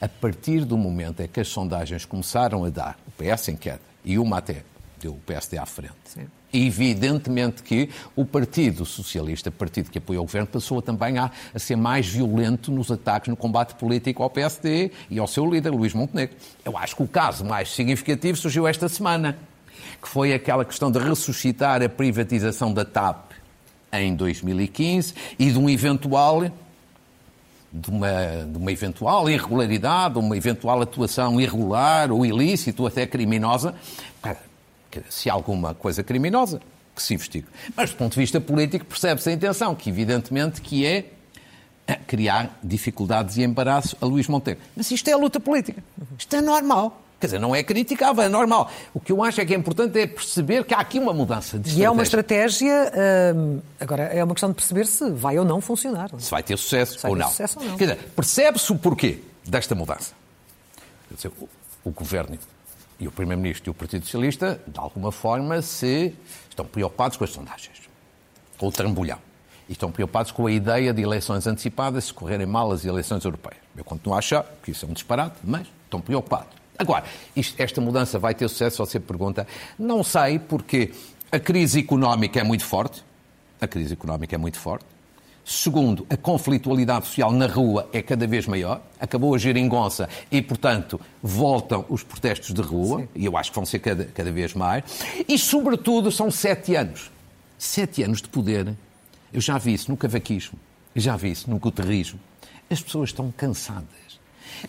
a 0.00 0.08
partir 0.08 0.64
do 0.64 0.76
momento 0.76 1.20
em 1.22 1.28
que 1.28 1.40
as 1.40 1.48
sondagens 1.48 2.04
começaram 2.04 2.64
a 2.64 2.70
dar 2.70 2.98
o 3.06 3.10
PS 3.10 3.48
em 3.48 3.56
queda, 3.56 3.91
e 4.04 4.18
uma 4.18 4.38
até 4.38 4.62
deu 5.02 5.12
o 5.12 5.18
PSD 5.18 5.58
à 5.58 5.66
frente. 5.66 5.94
Sim. 6.04 6.26
Evidentemente 6.52 7.62
que 7.62 7.88
o 8.14 8.24
Partido 8.24 8.84
Socialista, 8.84 9.50
partido 9.50 9.90
que 9.90 9.98
apoia 9.98 10.20
o 10.20 10.22
governo, 10.22 10.46
passou 10.46 10.80
também 10.80 11.18
a, 11.18 11.30
a, 11.52 11.58
ser 11.58 11.76
mais 11.76 12.06
violento 12.06 12.70
nos 12.70 12.90
ataques 12.90 13.28
no 13.28 13.36
combate 13.36 13.74
político 13.74 14.22
ao 14.22 14.30
PSD 14.30 14.92
e 15.10 15.18
ao 15.18 15.26
seu 15.26 15.50
líder, 15.50 15.70
Luís 15.70 15.94
Montenegro. 15.94 16.36
Eu 16.64 16.76
acho 16.76 16.94
que 16.94 17.02
o 17.02 17.08
caso 17.08 17.44
mais 17.44 17.70
significativo 17.74 18.36
surgiu 18.36 18.66
esta 18.68 18.88
semana, 18.88 19.36
que 20.00 20.08
foi 20.08 20.32
aquela 20.34 20.64
questão 20.64 20.90
de 20.90 20.98
ressuscitar 20.98 21.82
a 21.82 21.88
privatização 21.88 22.72
da 22.72 22.84
TAP 22.84 23.32
em 23.92 24.14
2015 24.14 25.14
e 25.38 25.50
de 25.50 25.58
um 25.58 25.68
eventual 25.68 26.44
de 27.72 27.90
uma, 27.90 28.44
de 28.46 28.58
uma 28.58 28.70
eventual 28.70 29.30
irregularidade, 29.30 30.18
uma 30.18 30.36
eventual 30.36 30.82
atuação 30.82 31.40
irregular 31.40 32.12
ou 32.12 32.26
ilícita 32.26 32.82
ou 32.82 32.88
até 32.88 33.06
criminosa, 33.06 33.74
se 35.08 35.30
alguma 35.30 35.74
coisa 35.74 36.02
criminosa, 36.02 36.60
que 36.94 37.02
se 37.02 37.14
investigue. 37.14 37.46
Mas 37.74 37.90
do 37.90 37.96
ponto 37.96 38.12
de 38.12 38.20
vista 38.20 38.40
político 38.40 38.84
percebe-se 38.84 39.30
a 39.30 39.32
intenção, 39.32 39.74
que 39.74 39.88
evidentemente 39.88 40.60
que 40.60 40.84
é 40.84 41.10
criar 42.06 42.58
dificuldades 42.62 43.36
e 43.38 43.42
embaraço 43.42 43.96
a 44.00 44.06
Luís 44.06 44.28
Monteiro. 44.28 44.60
Mas 44.76 44.90
isto 44.90 45.08
é 45.08 45.12
a 45.12 45.16
luta 45.16 45.40
política. 45.40 45.82
Isto 46.18 46.36
é 46.36 46.40
normal. 46.40 47.01
Quer 47.22 47.28
dizer, 47.28 47.38
não 47.38 47.54
é 47.54 47.62
criticável, 47.62 48.24
é 48.24 48.28
normal. 48.28 48.68
O 48.92 48.98
que 48.98 49.12
eu 49.12 49.22
acho 49.22 49.40
é 49.40 49.46
que 49.46 49.54
é 49.54 49.56
importante 49.56 49.96
é 49.96 50.08
perceber 50.08 50.64
que 50.64 50.74
há 50.74 50.78
aqui 50.78 50.98
uma 50.98 51.14
mudança 51.14 51.56
de 51.56 51.68
estratégia. 51.68 51.80
E 51.80 51.84
é 51.84 51.88
uma 51.88 52.02
estratégia, 52.02 52.92
hum, 53.36 53.60
agora, 53.78 54.02
é 54.02 54.24
uma 54.24 54.34
questão 54.34 54.48
de 54.48 54.56
perceber 54.56 54.88
se 54.88 55.08
vai 55.12 55.38
ou 55.38 55.44
não 55.44 55.60
funcionar. 55.60 56.10
Se 56.18 56.28
vai 56.28 56.42
ter 56.42 56.58
sucesso, 56.58 56.98
vai 56.98 57.12
ou, 57.12 57.16
ter 57.16 57.22
não. 57.22 57.30
sucesso 57.30 57.60
ou 57.60 57.64
não. 57.64 57.76
Quer 57.76 57.94
dizer, 57.94 58.08
percebe-se 58.16 58.72
o 58.72 58.76
porquê 58.76 59.20
desta 59.46 59.72
mudança. 59.72 60.14
Quer 61.08 61.14
dizer, 61.14 61.32
o, 61.38 61.48
o 61.84 61.92
Governo 61.92 62.36
e 62.98 63.06
o 63.06 63.12
Primeiro-Ministro 63.12 63.68
e 63.68 63.70
o 63.70 63.74
Partido 63.74 64.04
Socialista, 64.04 64.60
de 64.66 64.80
alguma 64.80 65.12
forma, 65.12 65.62
se 65.62 66.12
estão 66.50 66.66
preocupados 66.66 67.16
com 67.16 67.22
as 67.22 67.30
sondagens, 67.30 67.82
com 68.58 68.66
o 68.66 68.72
trambolhão. 68.72 69.18
E 69.68 69.74
estão 69.74 69.92
preocupados 69.92 70.32
com 70.32 70.44
a 70.48 70.50
ideia 70.50 70.92
de 70.92 71.00
eleições 71.02 71.46
antecipadas 71.46 72.06
se 72.06 72.12
correrem 72.12 72.48
mal 72.48 72.72
as 72.72 72.84
eleições 72.84 73.24
europeias. 73.24 73.62
Eu 73.76 73.84
continuo 73.84 74.16
a 74.16 74.18
achar 74.18 74.44
que 74.60 74.72
isso 74.72 74.84
é 74.84 74.88
um 74.88 74.92
disparate, 74.92 75.36
mas 75.44 75.68
estão 75.84 76.00
preocupados. 76.00 76.61
Agora, 76.78 77.04
isto, 77.36 77.60
esta 77.60 77.80
mudança 77.80 78.18
vai 78.18 78.34
ter 78.34 78.48
sucesso, 78.48 78.78
você 78.78 78.98
pergunta. 78.98 79.46
Não 79.78 80.02
sei, 80.02 80.38
porque 80.38 80.92
a 81.30 81.38
crise 81.38 81.80
económica 81.80 82.40
é 82.40 82.42
muito 82.42 82.64
forte. 82.64 83.04
A 83.60 83.66
crise 83.66 83.92
económica 83.92 84.34
é 84.34 84.38
muito 84.38 84.58
forte. 84.58 84.84
Segundo, 85.44 86.06
a 86.08 86.16
conflitualidade 86.16 87.06
social 87.06 87.32
na 87.32 87.46
rua 87.46 87.88
é 87.92 88.00
cada 88.00 88.26
vez 88.26 88.46
maior. 88.46 88.80
Acabou 89.00 89.34
a 89.34 89.38
geringonça 89.38 90.08
e, 90.30 90.40
portanto, 90.40 91.00
voltam 91.20 91.84
os 91.88 92.04
protestos 92.04 92.54
de 92.54 92.62
rua, 92.62 93.00
Sim. 93.00 93.08
e 93.16 93.24
eu 93.24 93.36
acho 93.36 93.50
que 93.50 93.56
vão 93.56 93.66
ser 93.66 93.80
cada, 93.80 94.04
cada 94.04 94.30
vez 94.30 94.54
mais. 94.54 94.84
E, 95.28 95.36
sobretudo, 95.36 96.12
são 96.12 96.30
sete 96.30 96.76
anos. 96.76 97.10
Sete 97.58 98.02
anos 98.02 98.22
de 98.22 98.28
poder. 98.28 98.72
Eu 99.32 99.40
já 99.40 99.58
vi 99.58 99.72
isso 99.72 99.90
no 99.90 99.96
cavaquismo, 99.96 100.58
já 100.94 101.16
vi 101.16 101.30
isso 101.30 101.50
no 101.50 101.58
guterrismo. 101.58 102.20
As 102.70 102.80
pessoas 102.80 103.08
estão 103.08 103.32
cansadas. 103.36 104.20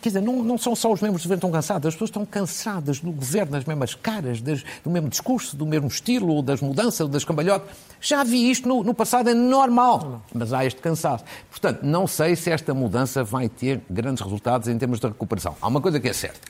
Quer 0.02 0.10
dizer, 0.10 0.22
não, 0.22 0.44
não 0.44 0.58
são 0.58 0.76
só 0.76 0.92
os 0.92 1.02
membros 1.02 1.24
do 1.24 1.26
governo 1.26 1.40
que 1.40 1.46
estão 1.48 1.52
cansados, 1.52 1.88
as 1.88 1.94
pessoas 1.94 2.10
estão 2.10 2.26
cansadas 2.26 3.00
do 3.00 3.12
governo, 3.12 3.52
das 3.52 3.66
mesmas 3.66 3.96
caras, 3.96 4.42
das, 4.42 4.64
do 4.84 4.90
mesmo 4.90 5.10
discurso, 5.10 5.56
do 5.56 5.66
mesmo 5.66 5.88
estilo, 5.88 6.42
das 6.42 6.62
mudanças, 6.62 7.08
das 7.10 7.24
cambalhotas. 7.24 7.70
Já 8.02 8.24
vi 8.24 8.50
isto 8.50 8.68
no, 8.68 8.84
no 8.84 8.94
passado, 8.94 9.30
é 9.30 9.34
normal, 9.34 10.24
mas 10.34 10.54
há 10.54 10.66
este 10.66 10.82
cansaço. 10.82 11.24
Portanto, 11.50 11.84
não 11.84 12.08
sei 12.08 12.36
se 12.36 12.50
esta 12.50 12.74
mudança 12.74 13.24
vai 13.24 13.48
ter 13.50 13.82
grandes 13.90 14.24
resultados 14.24 14.68
em 14.68 14.78
termos 14.78 15.00
de 15.00 15.08
recuperação. 15.08 15.56
Há 15.62 15.68
uma 15.68 15.82
coisa 15.82 16.00
que 16.00 16.08
é 16.08 16.14
certa, 16.14 16.48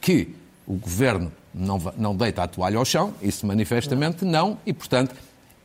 que 0.00 0.34
o 0.66 0.74
governo 0.74 1.32
não, 1.54 1.80
não 1.96 2.14
deita 2.14 2.42
a 2.42 2.46
toalha 2.46 2.78
ao 2.78 2.84
chão, 2.84 3.14
isso 3.22 3.46
manifestamente 3.46 4.24
não, 4.24 4.58
e, 4.66 4.72
portanto, 4.72 5.14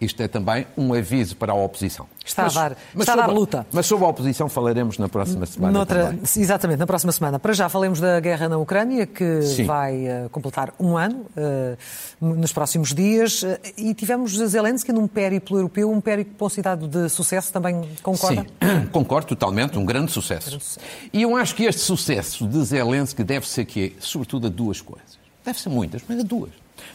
isto 0.04 0.22
é 0.22 0.28
também 0.28 0.66
um 0.78 0.94
aviso 0.94 1.36
para 1.36 1.52
a 1.52 1.56
oposição. 1.56 2.08
Está 2.26 2.44
mas, 2.44 2.58
a 2.58 2.62
dar, 2.62 2.78
mas 2.94 3.08
está 3.08 3.14
a 3.14 3.28
dar 3.28 3.34
luta. 3.34 3.68
Mas 3.72 3.86
sobre 3.86 4.06
a 4.06 4.08
oposição 4.08 4.48
falaremos 4.48 4.98
na 4.98 5.10
próxima 5.10 5.46
semana. 5.46 5.74
Noutra, 5.74 6.18
exatamente, 6.38 6.80
na 6.80 6.88
próxima 6.88 7.12
semana. 7.12 7.40
Para 7.40 7.54
já 7.54 7.68
falemos 7.68 8.00
da 8.00 8.20
guerra 8.20 8.48
na 8.48 8.58
Ucrânia, 8.58 9.06
que 9.06 9.42
Sim. 9.42 9.66
vai 9.66 10.06
uh, 10.06 10.30
completar 10.30 10.74
um 10.80 10.98
ano 10.98 11.26
uh, 11.36 11.78
nos 12.22 12.54
próximos 12.54 12.94
dias. 12.94 13.44
Uh, 13.44 13.58
e 13.78 13.94
tivemos 13.94 14.38
Zelensky 14.38 14.94
num 14.94 15.08
périplo 15.08 15.58
europeu, 15.58 15.92
um 15.92 16.00
périplo 16.00 16.34
considerado 16.38 16.88
de 16.88 17.10
sucesso, 17.10 17.52
também 17.52 17.82
concorda? 18.02 18.42
Sim, 18.42 18.88
concordo 18.92 19.28
totalmente, 19.28 19.78
um 19.78 19.86
grande 19.86 20.12
sucesso. 20.12 20.50
grande 20.50 20.64
sucesso. 20.64 20.88
E 21.12 21.22
eu 21.22 21.36
acho 21.36 21.56
que 21.56 21.66
este 21.66 21.82
sucesso 21.82 22.48
de 22.48 22.64
Zelensky 22.64 23.24
deve 23.24 23.48
ser 23.48 23.66
que, 23.66 23.96
sobretudo, 24.00 24.48
a 24.48 24.50
duas 24.50 24.82
coisas. 24.82 25.20
Deve 25.46 25.60
ser 25.60 25.70
muitas, 25.70 26.02
mas 26.08 26.20
a 26.20 26.24
duas. 26.24 26.52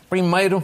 Primeiro, 0.09 0.63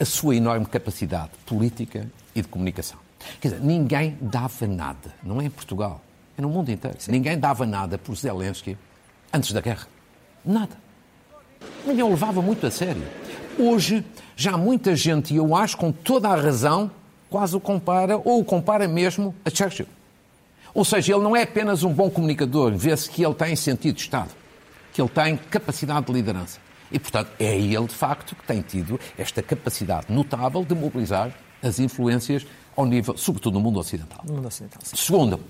a 0.00 0.04
sua 0.04 0.36
enorme 0.36 0.66
capacidade 0.66 1.30
política 1.44 2.10
e 2.34 2.42
de 2.42 2.48
comunicação. 2.48 2.98
Quer 3.40 3.48
dizer, 3.48 3.60
ninguém 3.60 4.16
dava 4.20 4.66
nada, 4.66 5.14
não 5.22 5.40
é 5.40 5.44
em 5.44 5.50
Portugal, 5.50 6.00
é 6.36 6.42
no 6.42 6.48
mundo 6.48 6.70
inteiro. 6.70 6.96
Sim. 7.00 7.12
Ninguém 7.12 7.38
dava 7.38 7.66
nada 7.66 7.98
por 7.98 8.14
Zelensky 8.16 8.76
antes 9.32 9.52
da 9.52 9.60
guerra. 9.60 9.86
Nada. 10.44 10.76
Ninguém 11.84 12.04
o 12.04 12.10
levava 12.10 12.40
muito 12.40 12.66
a 12.66 12.70
sério. 12.70 13.02
Hoje, 13.58 14.04
já 14.36 14.56
muita 14.56 14.94
gente, 14.94 15.34
e 15.34 15.36
eu 15.36 15.54
acho 15.56 15.76
com 15.76 15.90
toda 15.90 16.28
a 16.28 16.36
razão, 16.36 16.90
quase 17.28 17.56
o 17.56 17.60
compara, 17.60 18.16
ou 18.16 18.40
o 18.40 18.44
compara 18.44 18.86
mesmo 18.86 19.34
a 19.44 19.50
Churchill. 19.50 19.86
Ou 20.72 20.84
seja, 20.84 21.12
ele 21.12 21.24
não 21.24 21.34
é 21.34 21.42
apenas 21.42 21.82
um 21.82 21.92
bom 21.92 22.08
comunicador, 22.08 22.72
vê-se 22.76 23.10
que 23.10 23.24
ele 23.24 23.34
tem 23.34 23.56
sentido 23.56 23.96
de 23.96 24.02
Estado, 24.02 24.30
que 24.92 25.02
ele 25.02 25.08
tem 25.08 25.36
capacidade 25.36 26.06
de 26.06 26.12
liderança. 26.12 26.60
E, 26.90 26.98
portanto, 26.98 27.30
é 27.38 27.56
ele, 27.56 27.86
de 27.86 27.94
facto, 27.94 28.34
que 28.34 28.44
tem 28.44 28.62
tido 28.62 28.98
esta 29.16 29.42
capacidade 29.42 30.06
notável 30.08 30.64
de 30.64 30.74
mobilizar 30.74 31.32
as 31.62 31.78
influências 31.78 32.46
ao 32.76 32.86
nível, 32.86 33.16
sobretudo 33.16 33.54
no 33.54 33.60
mundo 33.60 33.78
ocidental. 33.78 34.20
No 34.24 34.34
mundo 34.34 34.48
ocidental 34.48 34.80
sim. 34.82 34.96
Segundo, 34.96 35.40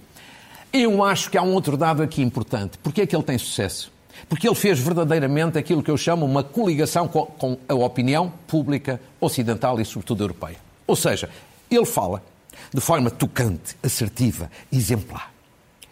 eu 0.72 1.03
acho 1.05 1.31
que 1.31 1.38
há 1.38 1.42
um 1.42 1.53
outro 1.53 1.77
dado 1.77 2.03
aqui 2.03 2.22
importante. 2.22 2.79
Porquê 2.79 3.03
é 3.03 3.07
que 3.07 3.14
ele 3.14 3.22
tem 3.22 3.38
sucesso? 3.38 3.92
Porque 4.29 4.48
ele 4.48 4.55
fez 4.55 4.81
verdadeiramente 4.81 5.59
aquilo 5.59 5.83
que 5.83 5.90
eu 5.90 5.96
chamo 5.96 6.27
uma 6.27 6.42
coligação 6.42 7.07
com, 7.07 7.27
com 7.27 7.59
a 7.68 7.74
opinião 7.74 8.33
pública 8.46 9.01
ocidental 9.20 9.81
e, 9.81 9.85
sobretudo, 9.85 10.24
europeia. 10.24 10.57
Ou 10.87 10.96
seja, 10.96 11.31
ele 11.70 11.87
fala 11.87 12.22
de 12.74 12.81
forma 12.81 13.11
tocante, 13.11 13.77
assertiva, 13.83 14.51
exemplar 14.72 15.38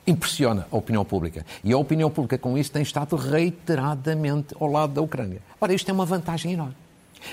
impressiona 0.06 0.66
a 0.70 0.76
opinião 0.76 1.04
pública. 1.04 1.44
E 1.64 1.72
a 1.72 1.78
opinião 1.78 2.10
pública, 2.10 2.38
com 2.38 2.56
isso, 2.56 2.70
tem 2.70 2.82
estado 2.82 3.16
reiteradamente 3.16 4.54
ao 4.58 4.70
lado 4.70 4.92
da 4.92 5.02
Ucrânia. 5.02 5.40
Ora, 5.60 5.74
isto 5.74 5.88
é 5.90 5.92
uma 5.92 6.06
vantagem 6.06 6.52
enorme. 6.52 6.74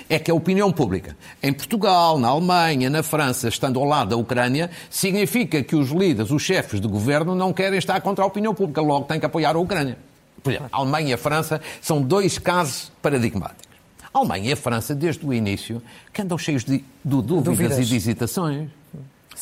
É 0.08 0.18
que 0.18 0.30
a 0.30 0.34
opinião 0.34 0.72
pública 0.72 1.16
em 1.42 1.52
Portugal, 1.52 2.18
na 2.18 2.28
Alemanha, 2.28 2.90
na 2.90 3.02
França, 3.02 3.48
estando 3.48 3.78
ao 3.78 3.84
lado 3.84 4.10
da 4.10 4.16
Ucrânia, 4.16 4.70
significa 4.90 5.62
que 5.62 5.76
os 5.76 5.90
líderes, 5.90 6.32
os 6.32 6.42
chefes 6.42 6.80
de 6.80 6.88
governo, 6.88 7.34
não 7.34 7.52
querem 7.52 7.78
estar 7.78 8.00
contra 8.00 8.24
a 8.24 8.26
opinião 8.26 8.54
pública, 8.54 8.80
logo 8.80 9.04
têm 9.04 9.20
que 9.20 9.26
apoiar 9.26 9.54
a 9.54 9.58
Ucrânia. 9.58 9.96
Por 10.42 10.50
exemplo, 10.50 10.68
a 10.72 10.78
Alemanha 10.78 11.10
e 11.10 11.12
a 11.12 11.18
França 11.18 11.60
são 11.80 12.02
dois 12.02 12.38
casos 12.38 12.90
paradigmáticos. 13.00 13.64
A 14.12 14.18
Alemanha 14.18 14.50
e 14.50 14.52
a 14.52 14.56
França, 14.56 14.94
desde 14.94 15.24
o 15.24 15.32
início, 15.32 15.80
que 16.12 16.22
andam 16.22 16.36
cheios 16.36 16.64
de, 16.64 16.78
de 16.78 16.84
dúvidas, 17.04 17.44
dúvidas, 17.44 17.78
e 17.78 17.84
de 17.84 17.96
hesitações 17.96 18.68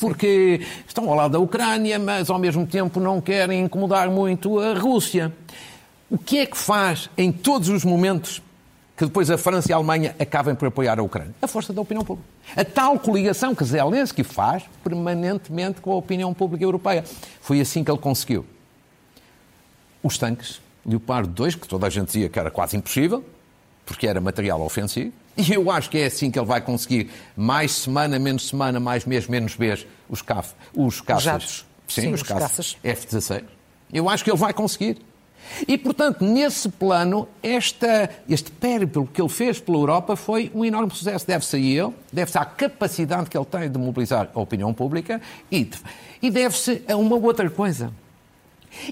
porque 0.00 0.60
estão 0.86 1.08
ao 1.08 1.14
lado 1.14 1.32
da 1.32 1.38
Ucrânia, 1.38 1.98
mas 1.98 2.30
ao 2.30 2.38
mesmo 2.38 2.66
tempo 2.66 3.00
não 3.00 3.20
querem 3.20 3.64
incomodar 3.64 4.10
muito 4.10 4.58
a 4.58 4.74
Rússia. 4.74 5.32
O 6.10 6.18
que 6.18 6.38
é 6.38 6.46
que 6.46 6.56
faz 6.56 7.08
em 7.16 7.32
todos 7.32 7.68
os 7.68 7.84
momentos 7.84 8.42
que 8.96 9.06
depois 9.06 9.30
a 9.30 9.38
França 9.38 9.70
e 9.70 9.72
a 9.72 9.76
Alemanha 9.76 10.14
acabem 10.18 10.54
por 10.54 10.68
apoiar 10.68 10.98
a 10.98 11.02
Ucrânia? 11.02 11.34
A 11.40 11.46
força 11.46 11.72
da 11.72 11.80
opinião 11.80 12.04
pública. 12.04 12.28
A 12.54 12.64
tal 12.64 12.98
coligação 12.98 13.54
que 13.54 13.64
Zelensky 13.64 14.22
faz 14.22 14.64
permanentemente 14.84 15.80
com 15.80 15.92
a 15.92 15.96
opinião 15.96 16.34
pública 16.34 16.64
europeia. 16.64 17.04
Foi 17.40 17.60
assim 17.60 17.82
que 17.82 17.90
ele 17.90 17.98
conseguiu. 17.98 18.44
Os 20.02 20.18
tanques 20.18 20.60
Leopard 20.84 21.28
2, 21.28 21.54
que 21.54 21.68
toda 21.68 21.86
a 21.86 21.90
gente 21.90 22.06
dizia 22.06 22.28
que 22.28 22.38
era 22.38 22.50
quase 22.50 22.76
impossível, 22.76 23.24
porque 23.86 24.06
era 24.06 24.20
material 24.20 24.60
ofensivo, 24.60 25.12
e 25.36 25.52
eu 25.52 25.70
acho 25.70 25.88
que 25.88 25.98
é 25.98 26.06
assim 26.06 26.30
que 26.30 26.38
ele 26.38 26.46
vai 26.46 26.60
conseguir, 26.60 27.10
mais 27.36 27.72
semana, 27.72 28.18
menos 28.18 28.48
semana, 28.48 28.78
mais 28.78 29.04
mês, 29.04 29.26
menos 29.26 29.56
mês, 29.56 29.86
os, 30.08 30.22
caf, 30.22 30.54
os 30.74 31.00
caças. 31.00 31.64
Sim, 31.88 32.02
Sim, 32.02 32.12
os, 32.12 32.22
os 32.22 32.28
caças, 32.28 32.76
F-16. 32.82 33.44
Eu 33.92 34.08
acho 34.08 34.24
que 34.24 34.30
ele 34.30 34.38
vai 34.38 34.52
conseguir. 34.52 34.98
E, 35.66 35.76
portanto, 35.76 36.24
nesse 36.24 36.68
plano, 36.68 37.28
esta, 37.42 38.08
este 38.28 38.50
périplo 38.50 39.06
que 39.06 39.20
ele 39.20 39.28
fez 39.28 39.60
pela 39.60 39.78
Europa 39.78 40.16
foi 40.16 40.50
um 40.54 40.64
enorme 40.64 40.90
sucesso. 40.94 41.26
Deve-se 41.26 41.56
a 41.56 41.58
ele, 41.58 41.92
deve-se 42.12 42.38
à 42.38 42.44
capacidade 42.44 43.28
que 43.28 43.36
ele 43.36 43.44
tem 43.44 43.70
de 43.70 43.78
mobilizar 43.78 44.30
a 44.34 44.40
opinião 44.40 44.72
pública 44.72 45.20
e, 45.50 45.68
e 46.22 46.30
deve-se 46.30 46.82
a 46.88 46.96
uma 46.96 47.16
outra 47.16 47.48
coisa. 47.50 47.92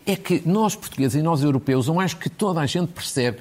É 0.05 0.15
que 0.17 0.43
nós, 0.45 0.75
portugueses 0.77 1.19
e 1.19 1.23
nós, 1.23 1.43
europeus, 1.43 1.87
eu 1.87 1.99
acho 1.99 2.17
que 2.19 2.29
toda 2.29 2.61
a 2.61 2.67
gente 2.67 2.93
percebe 2.93 3.41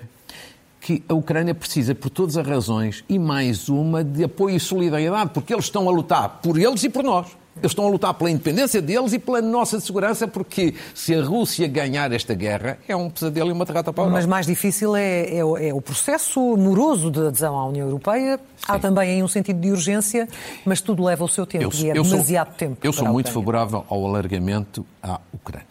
que 0.80 1.04
a 1.08 1.14
Ucrânia 1.14 1.54
precisa, 1.54 1.94
por 1.94 2.10
todas 2.10 2.38
as 2.38 2.48
razões, 2.48 3.04
e 3.10 3.20
mais 3.20 3.70
uma, 3.70 4.04
de 4.04 4.24
apoio 4.24 4.56
e 4.56 4.60
solidariedade, 4.60 5.32
porque 5.34 5.54
eles 5.54 5.66
estão 5.66 5.88
a 5.88 5.92
lutar 5.92 6.40
por 6.42 6.58
eles 6.58 6.84
e 6.84 6.90
por 6.90 7.04
nós. 7.04 7.28
Eles 7.58 7.72
estão 7.72 7.86
a 7.86 7.90
lutar 7.90 8.14
pela 8.14 8.32
independência 8.32 8.82
deles 8.82 9.12
e 9.12 9.20
pela 9.20 9.42
nossa 9.42 9.80
segurança, 9.80 10.28
porque 10.28 10.74
se 10.94 11.14
a 11.14 11.22
Rússia 11.22 11.68
ganhar 11.68 12.12
esta 12.12 12.34
guerra, 12.34 12.78
é 12.88 12.96
um 12.96 13.10
pesadelo 13.10 13.50
e 13.50 13.52
uma 13.52 13.66
derrota 13.66 13.92
para 13.92 14.06
a 14.06 14.10
Mas 14.10 14.26
mais 14.26 14.46
difícil 14.46 14.96
é, 14.96 15.24
é, 15.24 15.40
é, 15.40 15.74
o 15.74 15.82
processo 15.82 16.40
moroso 16.56 17.12
de 17.12 17.20
adesão 17.20 17.58
à 17.58 17.66
União 17.66 17.86
Europeia. 17.88 18.38
Sim. 18.38 18.66
Há 18.68 18.80
também 18.80 19.12
aí 19.12 19.24
um 19.24 19.28
sentido 19.28 19.60
de 19.60 19.72
urgência, 19.72 20.28
mas 20.66 20.80
tudo 20.80 21.04
leva 21.04 21.26
o 21.26 21.28
seu 21.28 21.46
tempo 21.46 21.66
eu, 21.66 21.72
e 21.74 21.90
é 21.90 21.94
demasiado 21.94 22.48
sou, 22.48 22.56
tempo. 22.56 22.78
Eu 22.82 22.94
sou 22.94 23.08
muito 23.10 23.32
favorável 23.32 23.86
ao 23.90 24.06
alargamento 24.06 24.86
à 25.04 25.20
Ucrânia. 25.34 25.68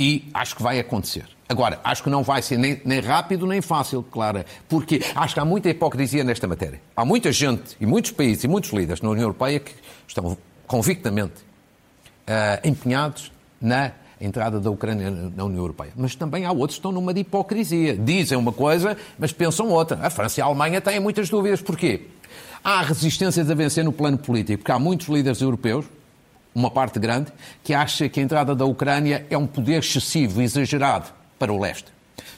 E 0.00 0.28
acho 0.32 0.56
que 0.56 0.62
vai 0.62 0.80
acontecer. 0.80 1.26
Agora, 1.48 1.80
acho 1.82 2.02
que 2.02 2.10
não 2.10 2.22
vai 2.22 2.42
ser 2.42 2.58
nem, 2.58 2.78
nem, 2.84 3.00
rápido 3.00 3.46
nem 3.46 3.62
fácil, 3.62 4.02
Clara, 4.02 4.44
porque 4.68 5.00
acho 5.14 5.32
que 5.32 5.40
há 5.40 5.44
muita 5.46 5.70
hipocrisia 5.70 6.22
nesta 6.22 6.46
matéria. 6.46 6.78
Há 6.94 7.06
muita 7.06 7.32
gente 7.32 7.74
e 7.80 7.86
muitos 7.86 8.10
países 8.10 8.44
e 8.44 8.48
muitos 8.48 8.70
líderes 8.70 9.00
na 9.00 9.08
União 9.08 9.24
Europeia 9.24 9.58
que 9.58 9.72
estão 10.06 10.36
convictamente 10.66 11.40
uh, 12.28 12.68
empenhados 12.68 13.32
na 13.58 13.92
entrada 14.20 14.60
da 14.60 14.70
Ucrânia 14.70 15.10
na 15.10 15.44
União 15.44 15.62
Europeia. 15.62 15.92
Mas 15.96 16.14
também 16.14 16.44
há 16.44 16.52
outros 16.52 16.72
que 16.72 16.80
estão 16.80 16.92
numa 16.92 17.14
de 17.14 17.20
hipocrisia. 17.20 17.96
Dizem 17.96 18.36
uma 18.36 18.52
coisa, 18.52 18.94
mas 19.18 19.32
pensam 19.32 19.70
outra. 19.70 19.98
A 20.02 20.10
França 20.10 20.40
e 20.40 20.42
a 20.42 20.44
Alemanha 20.44 20.82
têm 20.82 21.00
muitas 21.00 21.30
dúvidas. 21.30 21.62
Porquê? 21.62 22.08
Há 22.62 22.82
resistências 22.82 23.48
a 23.48 23.54
vencer 23.54 23.84
no 23.84 23.92
plano 23.92 24.18
político, 24.18 24.58
porque 24.58 24.72
há 24.72 24.78
muitos 24.78 25.06
líderes 25.08 25.40
europeus 25.40 25.86
uma 26.54 26.70
parte 26.70 26.98
grande, 26.98 27.32
que 27.62 27.72
acha 27.72 28.08
que 28.08 28.18
a 28.18 28.22
entrada 28.22 28.52
da 28.52 28.64
Ucrânia 28.64 29.24
é 29.30 29.38
um 29.38 29.46
poder 29.46 29.78
excessivo, 29.78 30.42
exagerado 30.42 31.17
para 31.38 31.52
o 31.52 31.58
leste. 31.58 31.86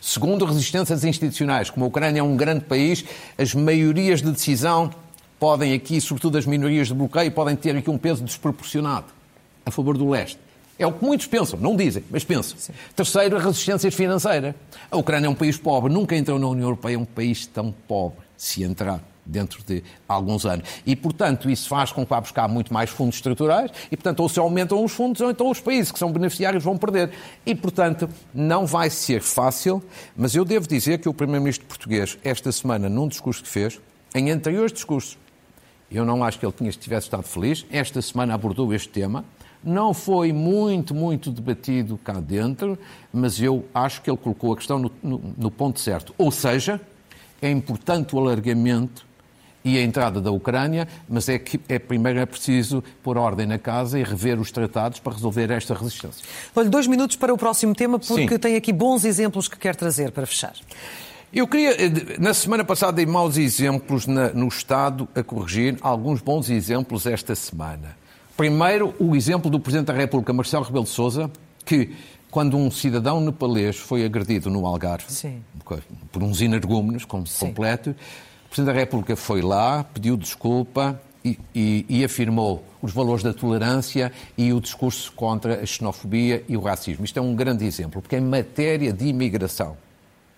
Segundo, 0.00 0.44
resistências 0.44 1.04
institucionais. 1.04 1.70
Como 1.70 1.84
a 1.84 1.88
Ucrânia 1.88 2.20
é 2.20 2.22
um 2.22 2.36
grande 2.36 2.64
país, 2.64 3.04
as 3.36 3.54
maiorias 3.54 4.22
de 4.22 4.30
decisão 4.30 4.90
podem 5.38 5.72
aqui, 5.72 6.00
sobretudo 6.00 6.38
as 6.38 6.46
minorias 6.46 6.88
de 6.88 6.94
bloqueio, 6.94 7.30
podem 7.32 7.56
ter 7.56 7.76
aqui 7.76 7.90
um 7.90 7.98
peso 7.98 8.22
desproporcionado 8.22 9.06
a 9.64 9.70
favor 9.70 9.96
do 9.96 10.08
leste. 10.08 10.38
É 10.78 10.86
o 10.86 10.92
que 10.92 11.04
muitos 11.04 11.26
pensam, 11.26 11.58
não 11.60 11.76
dizem, 11.76 12.02
mas 12.10 12.24
pensam. 12.24 12.56
Sim. 12.58 12.72
Terceiro, 12.96 13.36
a 13.36 13.40
resistência 13.40 13.90
financeira. 13.92 14.54
A 14.90 14.96
Ucrânia 14.96 15.26
é 15.26 15.30
um 15.30 15.34
país 15.34 15.58
pobre, 15.58 15.92
nunca 15.92 16.16
entrou 16.16 16.38
na 16.38 16.48
União 16.48 16.66
Europeia, 16.66 16.94
é 16.94 16.98
um 16.98 17.04
país 17.04 17.46
tão 17.46 17.74
pobre, 17.86 18.18
se 18.36 18.62
entrar 18.62 19.02
dentro 19.30 19.62
de 19.64 19.82
alguns 20.08 20.44
anos. 20.44 20.68
E, 20.84 20.94
portanto, 20.94 21.48
isso 21.48 21.68
faz 21.68 21.92
com 21.92 22.04
que 22.04 22.10
vá 22.10 22.20
buscar 22.20 22.48
muito 22.48 22.72
mais 22.72 22.90
fundos 22.90 23.16
estruturais 23.16 23.70
e, 23.90 23.96
portanto, 23.96 24.20
ou 24.20 24.28
se 24.28 24.38
aumentam 24.38 24.84
os 24.84 24.92
fundos 24.92 25.20
ou 25.20 25.30
então 25.30 25.50
os 25.50 25.60
países 25.60 25.92
que 25.92 25.98
são 25.98 26.12
beneficiários 26.12 26.62
vão 26.62 26.76
perder. 26.76 27.10
E, 27.46 27.54
portanto, 27.54 28.08
não 28.34 28.66
vai 28.66 28.90
ser 28.90 29.22
fácil, 29.22 29.82
mas 30.16 30.34
eu 30.34 30.44
devo 30.44 30.66
dizer 30.66 30.98
que 30.98 31.08
o 31.08 31.14
Primeiro-Ministro 31.14 31.66
português, 31.66 32.18
esta 32.24 32.50
semana, 32.52 32.88
num 32.88 33.08
discurso 33.08 33.42
que 33.42 33.48
fez, 33.48 33.80
em 34.14 34.30
anteriores 34.30 34.72
discursos, 34.72 35.16
eu 35.90 36.04
não 36.04 36.22
acho 36.22 36.38
que 36.38 36.46
ele 36.46 36.54
tivesse 36.72 37.06
estado 37.06 37.24
feliz, 37.24 37.66
esta 37.70 38.00
semana 38.00 38.34
abordou 38.34 38.72
este 38.72 38.88
tema, 38.88 39.24
não 39.62 39.92
foi 39.92 40.32
muito, 40.32 40.94
muito 40.94 41.30
debatido 41.30 41.98
cá 41.98 42.14
dentro, 42.14 42.78
mas 43.12 43.40
eu 43.40 43.64
acho 43.74 44.00
que 44.00 44.10
ele 44.10 44.16
colocou 44.16 44.52
a 44.52 44.56
questão 44.56 44.78
no, 44.78 44.90
no, 45.02 45.34
no 45.36 45.50
ponto 45.50 45.78
certo. 45.80 46.14
Ou 46.16 46.30
seja, 46.30 46.80
é 47.42 47.50
importante 47.50 48.14
o 48.14 48.18
alargamento 48.18 49.06
e 49.64 49.77
a 49.77 49.83
entrada 49.83 50.20
da 50.20 50.31
Ucrânia, 50.31 50.88
mas 51.09 51.29
é 51.29 51.38
que 51.38 51.61
é, 51.68 51.79
primeiro 51.79 52.18
é 52.18 52.27
preciso 52.27 52.83
pôr 53.03 53.18
ordem 53.18 53.46
na 53.46 53.59
casa 53.59 53.99
e 53.99 54.03
rever 54.03 54.40
os 54.40 54.51
tratados 54.51 55.01
para 55.01 55.12
resolver 55.12 55.51
esta 55.51 55.75
resistência. 55.75 56.25
Olha, 56.55 56.68
dois 56.68 56.87
minutos 56.87 57.16
para 57.16 57.33
o 57.33 57.38
próximo 57.38 57.75
tema, 57.75 57.99
porque 57.99 58.29
Sim. 58.29 58.38
tem 58.38 58.57
aqui 58.57 58.73
bons 58.73 59.05
exemplos 59.05 59.49
que 59.49 59.59
quer 59.59 59.77
trazer 59.77 60.12
para 60.12 60.27
fechar. 60.27 60.55
Eu 61.33 61.46
queria, 61.46 61.70
eh, 61.70 62.18
na 62.18 62.35
semana 62.35 62.64
passada, 62.64 62.92
dei 62.92 63.07
maus 63.07 63.37
exemplos 63.37 64.07
na, 64.07 64.31
no 64.31 64.49
Estado 64.49 65.09
a 65.14 65.23
corrigir, 65.23 65.77
alguns 65.81 66.20
bons 66.20 66.51
exemplos 66.51 67.07
esta 67.07 67.37
semana. 67.37 67.96
Primeiro, 68.37 68.94
o 68.99 69.14
exemplo 69.14 69.51
do 69.51 69.61
Presidente 69.61 69.87
da 69.87 69.92
República, 69.92 70.33
Marcelo 70.33 70.64
Rebelo 70.64 70.85
de 70.85 70.90
Sousa, 70.90 71.31
que 71.64 71.94
quando 72.31 72.57
um 72.57 72.70
cidadão 72.70 73.20
nepalês 73.20 73.77
foi 73.77 74.05
agredido 74.05 74.51
no 74.51 74.64
Algarve 74.64 75.12
Sim. 75.12 75.42
por 76.11 76.23
uns 76.23 76.40
energúmenos 76.40 77.05
como 77.05 77.25
completo, 77.38 77.90
o 77.90 77.94
Presidente 78.50 78.74
da 78.74 78.80
República 78.80 79.14
foi 79.14 79.40
lá, 79.42 79.84
pediu 79.84 80.16
desculpa 80.16 81.00
e, 81.24 81.38
e, 81.54 81.86
e, 81.88 82.04
afirmou 82.04 82.64
os 82.82 82.92
valores 82.92 83.22
da 83.22 83.32
tolerância 83.32 84.12
e 84.36 84.52
o 84.52 84.60
discurso 84.60 85.12
contra 85.12 85.62
a 85.62 85.66
xenofobia 85.66 86.42
e 86.48 86.56
o 86.56 86.60
racismo. 86.60 87.04
Isto 87.04 87.20
é 87.20 87.22
um 87.22 87.34
grande 87.34 87.64
exemplo, 87.64 88.02
porque 88.02 88.16
em 88.16 88.20
matéria 88.20 88.92
de 88.92 89.06
imigração, 89.06 89.76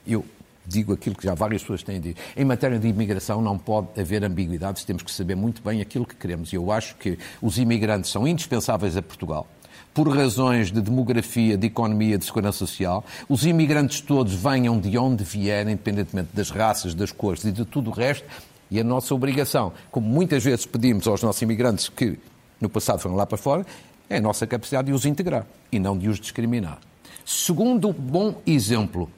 eu 0.07 0.25
digo 0.67 0.93
aquilo 0.93 1.17
que 1.17 1.25
já 1.25 1.35
várias 1.35 1.63
pessoas 1.63 1.83
têm 1.83 1.99
dito. 2.01 2.21
Em 2.37 2.45
matéria 2.45 2.79
de 2.79 2.87
imigração 2.87 3.41
não 3.41 3.57
pode 3.57 3.99
haver 3.99 4.23
ambiguidades, 4.25 4.85
temos 4.85 5.03
que 5.03 5.11
saber 5.11 5.35
muito 5.35 5.63
bem 5.63 5.81
aquilo 5.81 6.05
que 6.05 6.15
queremos. 6.15 6.53
E 6.53 6.57
eu 6.57 6.71
acho 6.71 6.97
que 6.97 7.19
os 7.41 7.57
imigrantes 7.57 8.11
são 8.11 8.29
indispensáveis 8.29 8.95
a 8.95 9.03
Portugal. 9.03 9.47
Por 9.95 10.09
razões 10.09 10.73
de 10.73 10.81
demografia, 10.81 11.57
de 11.57 11.67
economia, 11.67 12.17
de 12.17 12.25
segurança 12.25 12.59
social, 12.59 13.05
os 13.29 13.45
imigrantes 13.45 14.01
todos 14.01 14.33
venham 14.33 14.81
de 14.81 14.97
onde 14.97 15.23
vierem, 15.23 15.75
independentemente 15.75 16.31
das 16.33 16.51
raças, 16.51 16.95
das 16.95 17.13
cores 17.13 17.45
e 17.45 17.53
de 17.53 17.65
tudo 17.65 17.91
o 17.91 17.93
resto, 17.93 18.27
e 18.71 18.81
a 18.81 18.85
nossa 18.85 19.15
obrigação, 19.15 19.71
como 19.91 20.09
muitas 20.09 20.43
vezes 20.43 20.65
pedimos 20.65 21.07
aos 21.07 21.23
nossos 21.23 21.43
imigrantes 21.43 21.91
que 21.91 22.19
no 22.59 22.71
passado 22.71 23.01
foram 23.01 23.17
lá 23.17 23.27
para 23.27 23.37
fora, 23.37 23.67
é 24.09 24.17
a 24.17 24.21
nossa 24.21 24.47
capacidade 24.47 24.87
de 24.87 24.95
os 24.95 25.05
integrar 25.05 25.47
e 25.71 25.79
não 25.79 25.99
de 25.99 26.09
os 26.09 26.19
discriminar. 26.19 26.79
Segundo 27.25 27.93
bom 27.93 28.41
exemplo, 28.47 29.11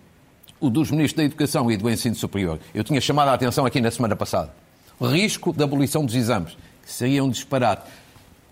o 0.60 0.70
dos 0.70 0.90
ministros 0.90 1.16
da 1.16 1.24
Educação 1.24 1.70
e 1.70 1.76
do 1.76 1.88
Ensino 1.88 2.14
Superior. 2.14 2.58
Eu 2.74 2.82
tinha 2.82 3.00
chamado 3.00 3.28
a 3.28 3.34
atenção 3.34 3.64
aqui 3.64 3.80
na 3.80 3.90
semana 3.90 4.16
passada. 4.16 4.52
O 4.98 5.06
risco 5.06 5.52
da 5.52 5.64
abolição 5.64 6.04
dos 6.04 6.14
exames, 6.14 6.56
que 6.82 6.92
seria 6.92 7.22
um 7.22 7.30
disparate. 7.30 7.82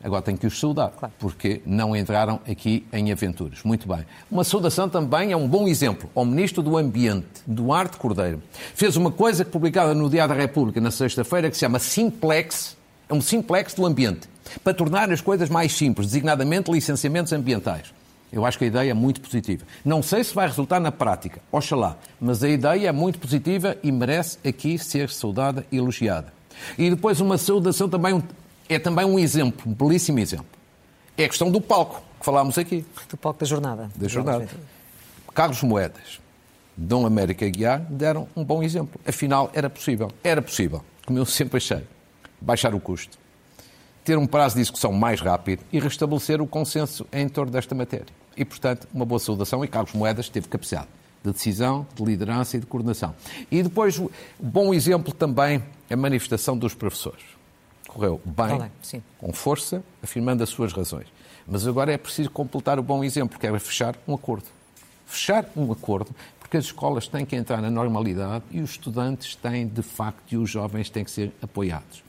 Agora 0.03 0.21
tenho 0.21 0.37
que 0.37 0.47
os 0.47 0.59
saudar, 0.59 0.91
claro. 0.91 1.15
porque 1.19 1.63
não 1.65 1.95
entraram 1.95 2.41
aqui 2.49 2.85
em 2.93 3.13
aventuras. 3.13 3.63
Muito 3.63 3.87
bem. 3.87 4.05
Uma 4.31 4.43
saudação 4.43 4.89
também 4.89 5.33
é 5.33 5.37
um 5.37 5.47
bom 5.47 5.69
exemplo 5.69 6.11
ao 6.15 6.25
Ministro 6.25 6.63
do 6.63 6.77
Ambiente, 6.77 7.27
Duarte 7.47 7.97
Cordeiro. 7.97 8.43
Fez 8.75 8.97
uma 8.97 9.13
coisa 9.13 9.45
publicada 9.45 9.95
no 9.95 10.11
Diário 10.11 10.35
da 10.35 10.41
República 10.41 10.81
na 10.81 10.91
sexta-feira 10.91 11.49
que 11.49 11.57
se 11.57 11.61
chama 11.61 11.79
Simplex, 11.79 12.77
é 13.09 13.15
um 13.15 13.21
simplex 13.21 13.75
do 13.75 13.85
ambiente, 13.85 14.29
para 14.65 14.75
tornar 14.75 15.11
as 15.13 15.21
coisas 15.21 15.49
mais 15.49 15.73
simples, 15.73 16.09
designadamente 16.09 16.71
licenciamentos 16.71 17.33
ambientais. 17.33 17.93
Eu 18.33 18.47
acho 18.47 18.57
que 18.57 18.65
a 18.65 18.67
ideia 18.67 18.91
é 18.91 18.95
muito 18.95 19.21
positiva. 19.21 19.65
Não 19.85 20.03
sei 20.03 20.25
se 20.25 20.35
vai 20.35 20.47
resultar 20.47 20.81
na 20.81 20.91
prática, 20.91 21.41
oxalá, 21.53 21.99
mas 22.19 22.43
a 22.43 22.49
ideia 22.49 22.89
é 22.89 22.93
muito 22.93 23.19
positiva 23.19 23.77
e 23.83 23.93
merece 23.93 24.39
aqui 24.43 24.79
ser 24.79 25.11
saudada 25.11 25.67
e 25.71 25.77
elogiada. 25.77 26.33
E 26.79 26.89
depois 26.89 27.21
uma 27.21 27.37
saudação 27.37 27.89
também 27.89 28.23
é 28.75 28.79
também 28.79 29.05
um 29.05 29.19
exemplo, 29.19 29.71
um 29.71 29.75
belíssimo 29.75 30.19
exemplo. 30.19 30.47
É 31.17 31.25
a 31.25 31.29
questão 31.29 31.51
do 31.51 31.61
palco, 31.61 32.03
que 32.19 32.25
falámos 32.25 32.59
aqui. 32.59 32.85
Do 33.09 33.17
palco 33.17 33.41
da 33.41 33.47
jornada. 33.47 33.91
Da 33.95 34.09
jornada. 34.09 34.49
Carlos 35.35 35.63
Moedas, 35.63 36.21
Dom 36.77 37.07
América 37.07 37.49
Guiar 37.49 37.81
deram 37.89 38.29
um 38.35 38.45
bom 38.45 38.63
exemplo. 38.63 39.01
Afinal, 39.07 39.51
era 39.55 39.69
possível. 39.69 40.11
Era 40.23 40.43
possível, 40.43 40.83
como 41.07 41.19
eu 41.19 41.27
sempre 41.27 41.59
achei, 41.59 41.83
baixar 42.41 42.75
o 42.75 42.81
custo, 42.81 43.19
ter 44.05 44.19
um 44.19 44.27
prazo 44.27 44.57
de 44.57 44.63
execução 44.63 44.93
mais 44.93 45.21
rápido 45.21 45.63
e 45.73 45.79
restabelecer 45.79 46.41
o 46.41 46.47
consenso 46.47 47.07
em 47.13 47.29
torno 47.29 47.53
desta 47.53 47.75
matéria 47.75 48.07
e, 48.37 48.45
portanto, 48.45 48.89
uma 48.93 49.05
boa 49.05 49.19
saudação. 49.19 49.65
E 49.65 49.69
Carlos 49.69 49.93
Moedas 49.93 50.29
teve 50.29 50.49
capacidade 50.49 50.89
de 51.25 51.33
decisão, 51.33 51.87
de 51.95 52.05
liderança 52.05 52.57
e 52.57 52.61
de 52.61 52.67
coordenação. 52.67 53.15
E 53.51 53.63
depois, 53.63 54.01
bom 54.41 54.75
exemplo 54.75 55.15
também, 55.15 55.63
a 55.89 55.97
manifestação 55.97 56.57
dos 56.59 56.75
professores. 56.75 57.23
Correu 57.87 58.21
bem, 58.25 58.71
com 59.19 59.33
força, 59.33 59.83
afirmando 60.03 60.43
as 60.43 60.49
suas 60.49 60.73
razões. 60.73 61.07
Mas 61.47 61.67
agora 61.67 61.93
é 61.93 61.99
preciso 61.99 62.31
completar 62.31 62.79
o 62.79 62.83
bom 62.83 63.03
exemplo, 63.03 63.39
que 63.39 63.47
é 63.47 63.59
fechar 63.59 63.97
um 64.07 64.15
acordo. 64.15 64.47
Fechar 65.07 65.47
um 65.57 65.71
acordo, 65.71 66.15
porque 66.39 66.57
as 66.57 66.65
escolas 66.65 67.07
têm 67.07 67.27
que 67.27 67.37
entrar 67.37 67.61
na 67.61 67.71
normalidade 67.71 68.45
e 68.51 68.61
os 68.61 68.71
estudantes 68.71 69.35
têm, 69.35 69.67
de 69.67 69.83
facto, 69.83 70.33
e 70.33 70.37
os 70.37 70.49
jovens 70.49 70.89
têm 70.89 71.05
que 71.05 71.11
ser 71.11 71.33
apoiados. 71.43 72.03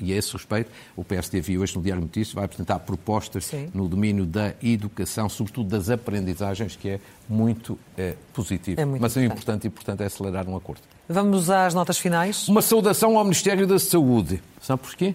E 0.00 0.12
a 0.12 0.16
esse 0.16 0.32
respeito, 0.32 0.70
o 0.96 1.02
PSD 1.02 1.40
viu 1.40 1.60
hoje 1.60 1.74
no 1.76 1.82
Diário 1.82 2.02
Notícias 2.02 2.34
vai 2.34 2.44
apresentar 2.44 2.78
propostas 2.80 3.46
Sim. 3.46 3.68
no 3.74 3.88
domínio 3.88 4.24
da 4.24 4.54
educação, 4.62 5.28
sobretudo 5.28 5.68
das 5.68 5.90
aprendizagens, 5.90 6.76
que 6.76 6.88
é 6.88 7.00
muito 7.28 7.78
é, 7.96 8.14
positivo. 8.32 8.80
É 8.80 8.84
muito 8.84 9.02
Mas 9.02 9.16
é 9.16 9.24
importante 9.24 9.66
e, 9.66 9.70
portanto, 9.70 10.00
é 10.02 10.06
acelerar 10.06 10.48
um 10.48 10.56
acordo. 10.56 10.82
Vamos 11.08 11.50
às 11.50 11.74
notas 11.74 11.98
finais. 11.98 12.48
Uma 12.48 12.62
saudação 12.62 13.18
ao 13.18 13.24
Ministério 13.24 13.66
da 13.66 13.78
Saúde. 13.78 14.40
Sabe 14.60 14.82
porquê? 14.82 15.14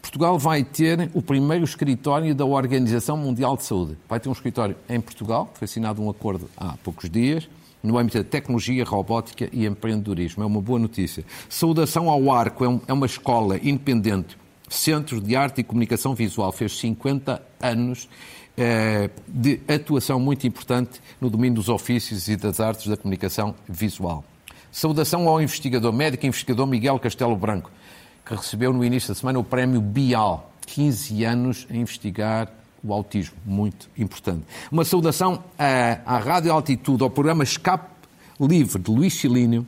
Portugal 0.00 0.38
vai 0.38 0.62
ter 0.62 1.10
o 1.14 1.22
primeiro 1.22 1.64
escritório 1.64 2.34
da 2.34 2.44
Organização 2.44 3.16
Mundial 3.16 3.56
de 3.56 3.64
Saúde. 3.64 3.96
Vai 4.08 4.20
ter 4.20 4.28
um 4.28 4.32
escritório 4.32 4.76
em 4.88 5.00
Portugal, 5.00 5.50
foi 5.54 5.64
assinado 5.64 6.02
um 6.02 6.10
acordo 6.10 6.48
há 6.56 6.76
poucos 6.84 7.08
dias 7.10 7.48
no 7.84 7.98
âmbito 7.98 8.18
da 8.18 8.24
tecnologia, 8.24 8.82
robótica 8.82 9.48
e 9.52 9.66
empreendedorismo. 9.66 10.42
É 10.42 10.46
uma 10.46 10.60
boa 10.60 10.78
notícia. 10.78 11.24
Saudação 11.48 12.08
ao 12.08 12.32
Arco, 12.32 12.64
é, 12.64 12.80
é 12.88 12.92
uma 12.92 13.06
escola 13.06 13.58
independente, 13.62 14.38
Centro 14.68 15.20
de 15.20 15.36
Arte 15.36 15.60
e 15.60 15.64
Comunicação 15.64 16.14
Visual, 16.14 16.50
fez 16.50 16.76
50 16.78 17.40
anos 17.60 18.08
eh, 18.56 19.10
de 19.28 19.60
atuação 19.68 20.18
muito 20.18 20.46
importante 20.46 21.00
no 21.20 21.28
domínio 21.28 21.56
dos 21.56 21.68
ofícios 21.68 22.28
e 22.28 22.36
das 22.36 22.58
artes 22.60 22.86
da 22.86 22.96
comunicação 22.96 23.54
visual. 23.68 24.24
Saudação 24.72 25.28
ao 25.28 25.40
investigador, 25.40 25.92
médico 25.92 26.24
e 26.24 26.28
investigador 26.28 26.66
Miguel 26.66 26.98
Castelo 26.98 27.36
Branco, 27.36 27.70
que 28.24 28.34
recebeu 28.34 28.72
no 28.72 28.84
início 28.84 29.08
da 29.10 29.14
semana 29.14 29.38
o 29.38 29.44
prémio 29.44 29.80
Bial, 29.80 30.52
15 30.66 31.24
anos 31.24 31.66
a 31.70 31.76
investigar 31.76 32.50
o 32.84 32.92
autismo, 32.92 33.34
muito 33.44 33.88
importante. 33.96 34.42
Uma 34.70 34.84
saudação 34.84 35.42
à, 35.58 35.98
à 36.04 36.18
Rádio 36.18 36.52
Altitude, 36.52 37.02
ao 37.02 37.10
programa 37.10 37.42
Escape 37.42 37.88
Livre 38.38 38.78
de 38.78 38.90
Luís 38.90 39.14
Silínio, 39.14 39.66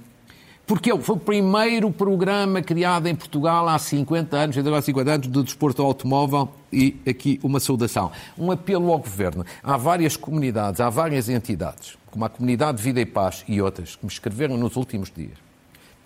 porque 0.66 0.92
ele 0.92 1.00
foi 1.00 1.14
o 1.14 1.18
primeiro 1.18 1.90
programa 1.92 2.60
criado 2.60 3.06
em 3.06 3.14
Portugal 3.14 3.68
há 3.68 3.78
50 3.78 4.36
anos, 4.36 4.58
ainda 4.58 4.76
há 4.76 4.82
50 4.82 5.10
anos, 5.10 5.26
do 5.28 5.42
desporto 5.42 5.80
automóvel 5.80 6.50
e 6.72 6.96
aqui 7.08 7.38
uma 7.42 7.60
saudação. 7.60 8.10
Um 8.36 8.50
apelo 8.50 8.92
ao 8.92 8.98
Governo. 8.98 9.46
Há 9.62 9.76
várias 9.76 10.16
comunidades, 10.16 10.80
há 10.80 10.90
várias 10.90 11.28
entidades, 11.28 11.96
como 12.10 12.24
a 12.24 12.28
Comunidade 12.28 12.78
de 12.78 12.82
Vida 12.82 13.00
e 13.00 13.06
Paz 13.06 13.44
e 13.46 13.62
outras, 13.62 13.94
que 13.94 14.04
me 14.04 14.10
escreveram 14.10 14.56
nos 14.56 14.76
últimos 14.76 15.10
dias 15.10 15.45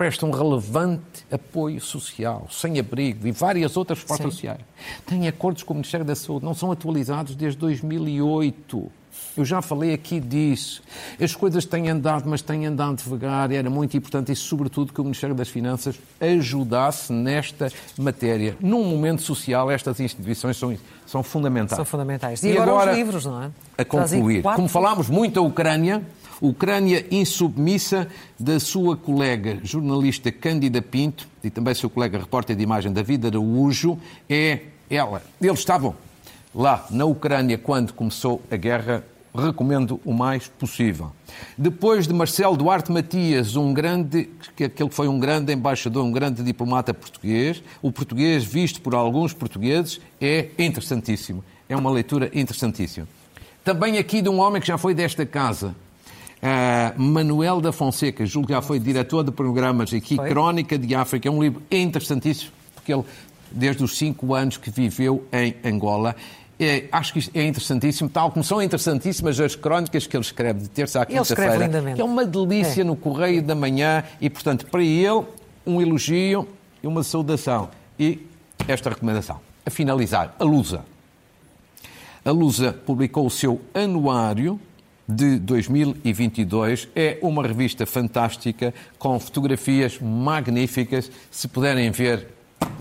prestam 0.01 0.31
relevante 0.31 1.27
apoio 1.31 1.79
social, 1.79 2.49
sem 2.51 2.79
abrigo 2.79 3.29
e 3.29 3.33
várias 3.33 3.77
outras 3.77 3.99
formas 3.99 4.33
sociais. 4.33 4.61
Têm 5.05 5.29
acordos 5.29 5.63
com 5.63 5.75
o 5.75 5.77
Ministério 5.77 6.07
da 6.07 6.15
Saúde, 6.15 6.43
não 6.43 6.55
são 6.55 6.73
atualizados 6.73 7.37
desde 7.37 7.59
2008. 7.59 8.91
Eu 9.37 9.45
já 9.45 9.61
falei 9.61 9.93
aqui 9.93 10.19
disso. 10.19 10.83
As 11.21 11.35
coisas 11.35 11.67
têm 11.67 11.91
andado, 11.91 12.27
mas 12.27 12.41
têm 12.41 12.65
andado 12.65 12.97
devagar. 12.97 13.53
Era 13.53 13.69
muito 13.69 13.95
importante 13.95 14.33
e, 14.33 14.37
sobretudo, 14.37 14.91
que 14.91 15.01
o 15.03 15.05
Ministério 15.05 15.37
das 15.37 15.51
Finanças 15.51 16.01
ajudasse 16.19 17.13
nesta 17.13 17.71
matéria. 17.99 18.57
Num 18.59 18.85
momento 18.85 19.21
social, 19.21 19.71
estas 19.71 20.01
instituições 20.01 20.57
são, 20.57 20.75
são 21.05 21.23
fundamentais. 21.23 21.77
São 21.77 21.85
fundamentais. 21.85 22.43
E, 22.43 22.49
e 22.49 22.53
agora, 22.53 22.71
agora, 22.71 22.91
os 22.93 22.97
livros, 22.97 23.27
não 23.27 23.43
é? 23.43 23.51
A 23.77 23.85
concluir. 23.85 24.43
Como 24.43 24.67
falámos 24.67 25.11
muito 25.11 25.35
da 25.35 25.43
Ucrânia, 25.43 26.03
Ucrânia 26.41 27.07
insubmissa 27.11 28.09
da 28.39 28.59
sua 28.59 28.97
colega 28.97 29.61
jornalista 29.63 30.33
Cândida 30.33 30.81
Pinto 30.81 31.29
e 31.45 31.51
também 31.51 31.75
seu 31.75 31.91
colega 31.91 32.19
repórter 32.19 32.57
de 32.57 32.63
imagem 32.63 32.93
David 32.93 33.27
Araújo, 33.27 33.99
é 34.29 34.61
ela. 34.89 35.23
Eles 35.41 35.59
estavam 35.59 35.95
lá 36.55 36.87
na 36.91 37.05
Ucrânia 37.05 37.59
quando 37.59 37.93
começou 37.93 38.41
a 38.51 38.57
guerra 38.57 39.05
recomendo 39.35 40.01
o 40.05 40.13
mais 40.13 40.49
possível. 40.49 41.13
Depois 41.57 42.07
de 42.07 42.13
Marcelo 42.13 42.57
Duarte 42.57 42.91
Matias, 42.91 43.55
um 43.55 43.73
grande, 43.73 44.29
que 44.57 44.65
aquele 44.65 44.89
que 44.89 44.95
foi 44.95 45.09
um 45.09 45.21
grande 45.21 45.53
embaixador, 45.53 46.05
um 46.05 46.11
grande 46.11 46.43
diplomata 46.43 46.93
português, 46.93 47.63
o 47.81 47.93
português 47.93 48.45
visto 48.45 48.81
por 48.81 48.95
alguns 48.95 49.33
portugueses 49.33 50.01
é 50.21 50.49
interessantíssimo. 50.59 51.45
É 51.69 51.77
uma 51.77 51.91
leitura 51.91 52.31
interessantíssima. 52.35 53.07
Também 53.63 53.99
aqui 53.99 54.21
de 54.21 54.29
um 54.29 54.41
homem 54.41 54.61
que 54.61 54.67
já 54.67 54.77
foi 54.77 54.95
desta 54.95 55.25
casa, 55.25 55.75
Uh, 56.43 56.99
Manuel 57.01 57.61
da 57.61 57.71
Fonseca, 57.71 58.25
julgo 58.25 58.49
que 58.49 58.55
já 58.55 58.63
foi 58.63 58.79
diretor 58.79 59.23
de 59.23 59.31
programas 59.31 59.93
aqui, 59.93 60.17
foi? 60.17 60.31
Crónica 60.31 60.79
de 60.79 60.95
África, 60.95 61.29
é 61.29 61.31
um 61.31 61.43
livro 61.43 61.63
interessantíssimo, 61.71 62.51
porque 62.75 62.95
ele, 62.95 63.05
desde 63.51 63.85
os 63.85 63.99
cinco 63.99 64.35
anos 64.35 64.57
que 64.57 64.71
viveu 64.71 65.27
em 65.31 65.55
Angola, 65.63 66.17
é, 66.59 66.85
acho 66.93 67.13
que 67.13 67.31
é 67.39 67.47
interessantíssimo, 67.47 68.09
tal 68.09 68.31
como 68.31 68.43
são 68.43 68.63
interessantíssimas 68.63 69.39
as 69.39 69.55
crónicas 69.55 70.07
que 70.07 70.17
ele 70.17 70.25
escreve 70.25 70.61
de 70.61 70.69
terça 70.69 71.03
à 71.03 71.07
quinta-feira, 71.07 71.71
é 71.97 72.05
uma 72.05 72.25
delícia 72.25 72.83
é. 72.83 72.85
no 72.85 72.97
Correio 72.97 73.43
da 73.43 73.55
Manhã 73.55 74.05
e, 74.21 74.29
portanto, 74.29 74.67
para 74.67 74.83
ele, 74.83 75.25
um 75.67 75.81
elogio 75.81 76.49
e 76.83 76.87
uma 76.87 77.03
saudação. 77.03 77.69
E 77.99 78.27
esta 78.69 78.91
recomendação. 78.91 79.41
A 79.65 79.71
finalizar, 79.71 80.35
a 80.39 80.45
Lusa. 80.45 80.85
A 82.25 82.31
Lusa 82.31 82.73
publicou 82.73 83.27
o 83.27 83.31
seu 83.31 83.61
anuário 83.75 84.61
de 85.11 85.39
2022. 85.39 86.89
É 86.95 87.19
uma 87.23 87.43
revista 87.47 87.85
fantástica, 87.87 88.73
com 88.99 89.19
fotografias 89.19 89.99
magníficas. 90.01 91.11
Se 91.31 91.49
puderem 91.49 91.91
ver, 91.91 92.29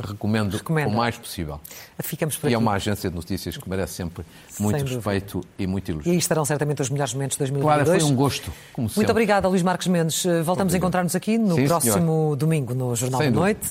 recomendo 0.08 0.58
Recomendo. 0.58 0.90
o 0.90 0.96
mais 0.96 1.18
possível. 1.18 1.60
Ficamos 2.00 2.38
por 2.38 2.48
e 2.48 2.50
aqui. 2.50 2.56
é 2.56 2.58
uma 2.58 2.74
agência 2.74 3.10
de 3.10 3.16
notícias 3.16 3.58
que 3.58 3.70
merece 3.70 3.94
sempre 3.94 4.24
muito 4.60 4.84
respeito 4.86 5.42
e 5.58 5.66
muito 5.66 5.90
elogio. 5.90 6.10
E 6.10 6.12
aí 6.14 6.18
estarão 6.18 6.46
certamente 6.46 6.82
os 6.82 6.90
melhores 6.90 7.14
momentos 7.14 7.36
de 7.36 7.40
2022. 7.40 7.86
Claro, 7.86 8.00
foi 8.00 8.12
um 8.12 8.16
gosto. 8.16 8.52
Muito 8.78 8.94
sempre. 8.94 9.12
obrigada, 9.12 9.48
Luís 9.48 9.64
Marques 9.64 9.88
Mendes. 9.88 10.24
Voltamos 10.44 10.74
a 10.74 10.78
encontrar-nos 10.78 11.16
aqui 11.16 11.38
no 11.38 11.56
Sim, 11.56 11.68
próximo 11.68 11.94
senhor. 11.94 12.36
domingo 12.36 12.74
no 12.74 12.96
Jornal 12.96 13.22
Sem 13.22 13.32
da 13.32 13.40
Noite. 13.40 13.68